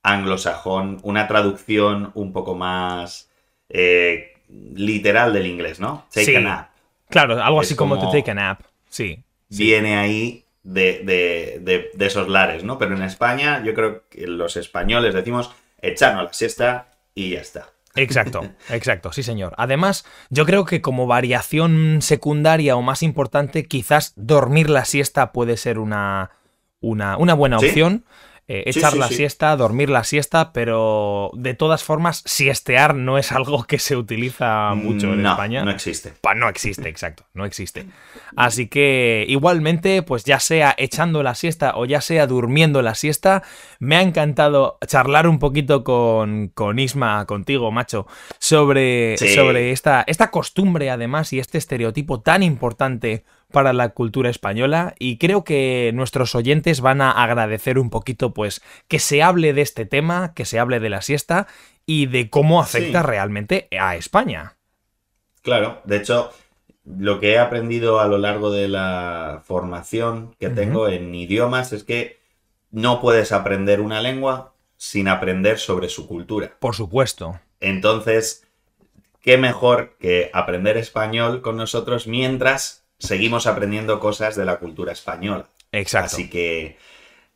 anglosajón, 0.02 0.98
una 1.02 1.28
traducción 1.28 2.12
un 2.14 2.32
poco 2.32 2.54
más 2.54 3.30
eh, 3.68 4.34
literal 4.48 5.32
del 5.32 5.46
inglés, 5.46 5.80
¿no? 5.80 6.06
Take 6.12 6.36
a 6.36 6.40
nap. 6.40 6.70
Claro, 7.08 7.42
algo 7.42 7.60
así 7.60 7.74
como, 7.74 7.98
to 7.98 8.10
take 8.10 8.30
a 8.30 8.34
nap. 8.34 8.60
Sí. 8.88 9.22
Viene 9.48 9.96
ahí 9.96 10.44
de, 10.62 11.90
esos 11.98 12.28
lares, 12.28 12.64
¿no? 12.64 12.78
Pero 12.78 12.96
en 12.96 13.02
España, 13.02 13.62
yo 13.64 13.74
creo 13.74 14.04
que 14.08 14.26
los 14.26 14.56
españoles 14.56 15.14
decimos 15.14 15.50
echarnos 15.80 16.24
la 16.24 16.32
siesta 16.32 16.88
y 17.14 17.30
ya 17.30 17.40
está. 17.40 17.70
Exacto, 17.94 18.42
exacto, 18.68 19.12
sí 19.12 19.22
señor. 19.22 19.54
Además, 19.56 20.04
yo 20.30 20.44
creo 20.46 20.64
que 20.64 20.80
como 20.80 21.06
variación 21.06 22.00
secundaria 22.02 22.76
o 22.76 22.82
más 22.82 23.02
importante, 23.02 23.66
quizás 23.66 24.12
dormir 24.16 24.70
la 24.70 24.84
siesta 24.84 25.32
puede 25.32 25.56
ser 25.56 25.78
una, 25.78 26.30
una, 26.80 27.16
buena 27.34 27.58
opción. 27.58 28.04
Eh, 28.50 28.62
echar 28.64 28.96
la 28.96 29.08
siesta, 29.08 29.54
dormir 29.56 29.90
la 29.90 30.04
siesta, 30.04 30.54
pero 30.54 31.30
de 31.34 31.52
todas 31.52 31.84
formas, 31.84 32.22
siestear 32.24 32.94
no 32.94 33.18
es 33.18 33.30
algo 33.30 33.64
que 33.64 33.78
se 33.78 33.94
utiliza 33.94 34.72
mucho 34.74 35.12
en 35.12 35.26
España. 35.26 35.62
No 35.64 35.70
existe. 35.70 36.14
no 36.34 36.48
existe, 36.48 36.88
exacto, 36.88 37.24
no 37.34 37.44
existe. 37.44 37.84
Así 38.36 38.68
que 38.68 39.26
igualmente, 39.28 40.02
pues 40.02 40.24
ya 40.24 40.40
sea 40.40 40.74
echando 40.78 41.22
la 41.22 41.34
siesta 41.34 41.76
o 41.76 41.84
ya 41.84 42.00
sea 42.00 42.26
durmiendo 42.26 42.80
la 42.80 42.94
siesta, 42.94 43.42
me 43.80 43.96
ha 43.96 44.00
encantado 44.00 44.78
charlar 44.86 45.28
un 45.28 45.38
poquito 45.38 45.84
con, 45.84 46.48
con 46.48 46.78
Isma, 46.78 47.26
contigo, 47.26 47.70
macho, 47.70 48.06
sobre, 48.38 49.18
sobre 49.18 49.72
esta, 49.72 50.04
esta 50.06 50.30
costumbre 50.30 50.88
además 50.88 51.34
y 51.34 51.38
este 51.38 51.58
estereotipo 51.58 52.22
tan 52.22 52.42
importante 52.42 53.26
para 53.50 53.72
la 53.72 53.90
cultura 53.90 54.30
española 54.30 54.94
y 54.98 55.18
creo 55.18 55.44
que 55.44 55.90
nuestros 55.94 56.34
oyentes 56.34 56.80
van 56.80 57.00
a 57.00 57.10
agradecer 57.10 57.78
un 57.78 57.90
poquito 57.90 58.34
pues 58.34 58.62
que 58.88 58.98
se 58.98 59.22
hable 59.22 59.52
de 59.52 59.62
este 59.62 59.86
tema, 59.86 60.34
que 60.34 60.44
se 60.44 60.58
hable 60.58 60.80
de 60.80 60.90
la 60.90 61.02
siesta 61.02 61.46
y 61.86 62.06
de 62.06 62.28
cómo 62.28 62.60
afecta 62.60 63.02
realmente 63.02 63.68
a 63.78 63.96
España. 63.96 64.56
Claro, 65.42 65.80
de 65.84 65.96
hecho, 65.96 66.30
lo 66.84 67.20
que 67.20 67.32
he 67.32 67.38
aprendido 67.38 68.00
a 68.00 68.06
lo 68.06 68.18
largo 68.18 68.50
de 68.50 68.68
la 68.68 69.42
formación 69.44 70.34
que 70.38 70.50
tengo 70.50 70.88
en 70.88 71.14
idiomas 71.14 71.72
es 71.72 71.84
que 71.84 72.18
no 72.70 73.00
puedes 73.00 73.32
aprender 73.32 73.80
una 73.80 74.02
lengua 74.02 74.52
sin 74.76 75.08
aprender 75.08 75.58
sobre 75.58 75.88
su 75.88 76.06
cultura. 76.06 76.52
Por 76.60 76.74
supuesto. 76.74 77.40
Entonces, 77.60 78.46
qué 79.20 79.38
mejor 79.38 79.96
que 79.98 80.30
aprender 80.32 80.76
español 80.76 81.40
con 81.40 81.56
nosotros 81.56 82.06
mientras 82.06 82.77
seguimos 82.98 83.46
aprendiendo 83.46 84.00
cosas 84.00 84.36
de 84.36 84.44
la 84.44 84.58
cultura 84.58 84.92
española. 84.92 85.48
Exacto. 85.72 86.16
Así 86.16 86.30
que 86.30 86.76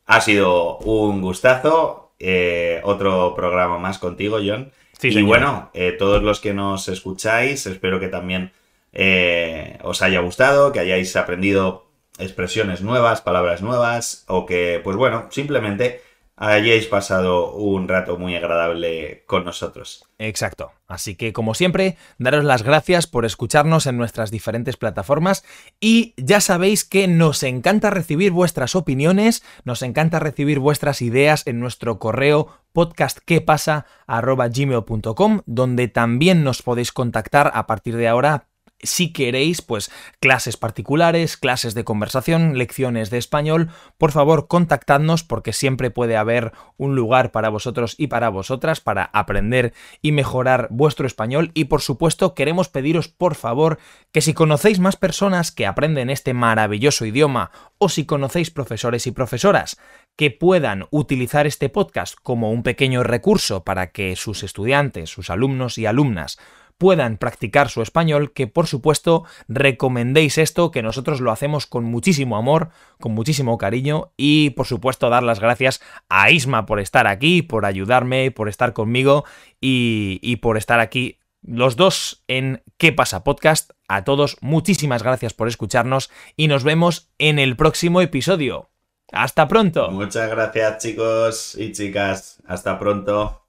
ha 0.06 0.20
sido 0.20 0.78
un 0.78 1.20
gustazo. 1.20 2.12
Eh, 2.18 2.80
otro 2.84 3.34
programa 3.34 3.78
más 3.78 3.98
contigo, 3.98 4.38
John. 4.44 4.70
y 5.02 5.22
bueno, 5.22 5.70
eh, 5.74 5.92
todos 5.98 6.22
los 6.22 6.38
que 6.38 6.54
nos 6.54 6.88
escucháis, 6.88 7.66
espero 7.66 7.98
que 7.98 8.08
también 8.08 8.52
eh, 8.92 9.78
os 9.82 10.02
haya 10.02 10.20
gustado, 10.20 10.70
que 10.70 10.78
hayáis 10.78 11.16
aprendido 11.16 11.86
expresiones 12.18 12.82
nuevas, 12.82 13.22
palabras 13.22 13.62
nuevas, 13.62 14.24
o 14.28 14.46
que, 14.46 14.80
pues 14.84 14.96
bueno, 14.96 15.26
simplemente 15.30 16.02
hayáis 16.50 16.86
pasado 16.86 17.52
un 17.52 17.86
rato 17.86 18.18
muy 18.18 18.34
agradable 18.34 19.22
con 19.26 19.44
nosotros. 19.44 20.04
Exacto. 20.18 20.72
Así 20.88 21.14
que, 21.14 21.32
como 21.32 21.54
siempre, 21.54 21.96
daros 22.18 22.42
las 22.44 22.64
gracias 22.64 23.06
por 23.06 23.24
escucharnos 23.24 23.86
en 23.86 23.96
nuestras 23.96 24.32
diferentes 24.32 24.76
plataformas 24.76 25.44
y 25.80 26.14
ya 26.16 26.40
sabéis 26.40 26.84
que 26.84 27.06
nos 27.06 27.44
encanta 27.44 27.90
recibir 27.90 28.32
vuestras 28.32 28.74
opiniones, 28.74 29.44
nos 29.64 29.82
encanta 29.82 30.18
recibir 30.18 30.58
vuestras 30.58 31.00
ideas 31.00 31.46
en 31.46 31.60
nuestro 31.60 32.00
correo 32.00 32.48
podcastquepasa.gmail.com 32.72 35.42
donde 35.46 35.88
también 35.88 36.42
nos 36.42 36.62
podéis 36.62 36.90
contactar 36.90 37.52
a 37.54 37.68
partir 37.68 37.96
de 37.96 38.08
ahora 38.08 38.48
si 38.82 39.12
queréis, 39.12 39.62
pues 39.62 39.90
clases 40.20 40.56
particulares, 40.56 41.36
clases 41.36 41.74
de 41.74 41.84
conversación, 41.84 42.58
lecciones 42.58 43.10
de 43.10 43.18
español, 43.18 43.70
por 43.98 44.12
favor 44.12 44.48
contactadnos 44.48 45.24
porque 45.24 45.52
siempre 45.52 45.90
puede 45.90 46.16
haber 46.16 46.52
un 46.76 46.96
lugar 46.96 47.30
para 47.30 47.48
vosotros 47.48 47.94
y 47.96 48.08
para 48.08 48.28
vosotras 48.28 48.80
para 48.80 49.04
aprender 49.12 49.72
y 50.00 50.12
mejorar 50.12 50.68
vuestro 50.70 51.06
español. 51.06 51.50
Y 51.54 51.64
por 51.64 51.80
supuesto 51.80 52.34
queremos 52.34 52.68
pediros 52.68 53.08
por 53.08 53.34
favor 53.34 53.78
que 54.10 54.20
si 54.20 54.34
conocéis 54.34 54.80
más 54.80 54.96
personas 54.96 55.52
que 55.52 55.66
aprenden 55.66 56.10
este 56.10 56.34
maravilloso 56.34 57.06
idioma 57.06 57.50
o 57.78 57.88
si 57.88 58.04
conocéis 58.04 58.50
profesores 58.50 59.06
y 59.06 59.12
profesoras 59.12 59.78
que 60.16 60.30
puedan 60.30 60.86
utilizar 60.90 61.46
este 61.46 61.68
podcast 61.68 62.14
como 62.22 62.50
un 62.50 62.62
pequeño 62.62 63.02
recurso 63.02 63.64
para 63.64 63.92
que 63.92 64.14
sus 64.16 64.42
estudiantes, 64.42 65.10
sus 65.10 65.30
alumnos 65.30 65.78
y 65.78 65.86
alumnas 65.86 66.38
puedan 66.78 67.16
practicar 67.16 67.68
su 67.68 67.82
español, 67.82 68.32
que 68.32 68.46
por 68.46 68.66
supuesto 68.66 69.24
recomendéis 69.48 70.38
esto, 70.38 70.70
que 70.70 70.82
nosotros 70.82 71.20
lo 71.20 71.30
hacemos 71.30 71.66
con 71.66 71.84
muchísimo 71.84 72.36
amor, 72.36 72.70
con 73.00 73.12
muchísimo 73.12 73.58
cariño 73.58 74.12
y 74.16 74.50
por 74.50 74.66
supuesto 74.66 75.10
dar 75.10 75.22
las 75.22 75.40
gracias 75.40 75.80
a 76.08 76.30
Isma 76.30 76.66
por 76.66 76.80
estar 76.80 77.06
aquí, 77.06 77.42
por 77.42 77.66
ayudarme, 77.66 78.30
por 78.30 78.48
estar 78.48 78.72
conmigo 78.72 79.24
y, 79.60 80.36
por 80.42 80.56
estar 80.56 80.80
aquí 80.80 81.18
los 81.42 81.76
dos 81.76 82.24
en 82.28 82.62
¿Qué 82.78 82.92
pasa 82.92 83.24
podcast? 83.24 83.72
A 83.88 84.04
todos 84.04 84.36
muchísimas 84.40 85.02
gracias 85.02 85.34
por 85.34 85.48
escucharnos 85.48 86.10
y 86.36 86.48
nos 86.48 86.64
vemos 86.64 87.12
en 87.18 87.38
el 87.38 87.56
próximo 87.56 88.00
episodio. 88.00 88.70
Hasta 89.12 89.46
pronto. 89.46 89.90
Muchas 89.90 90.30
gracias 90.30 90.82
chicos 90.82 91.54
y 91.56 91.72
chicas. 91.72 92.42
Hasta 92.46 92.78
pronto. 92.78 93.41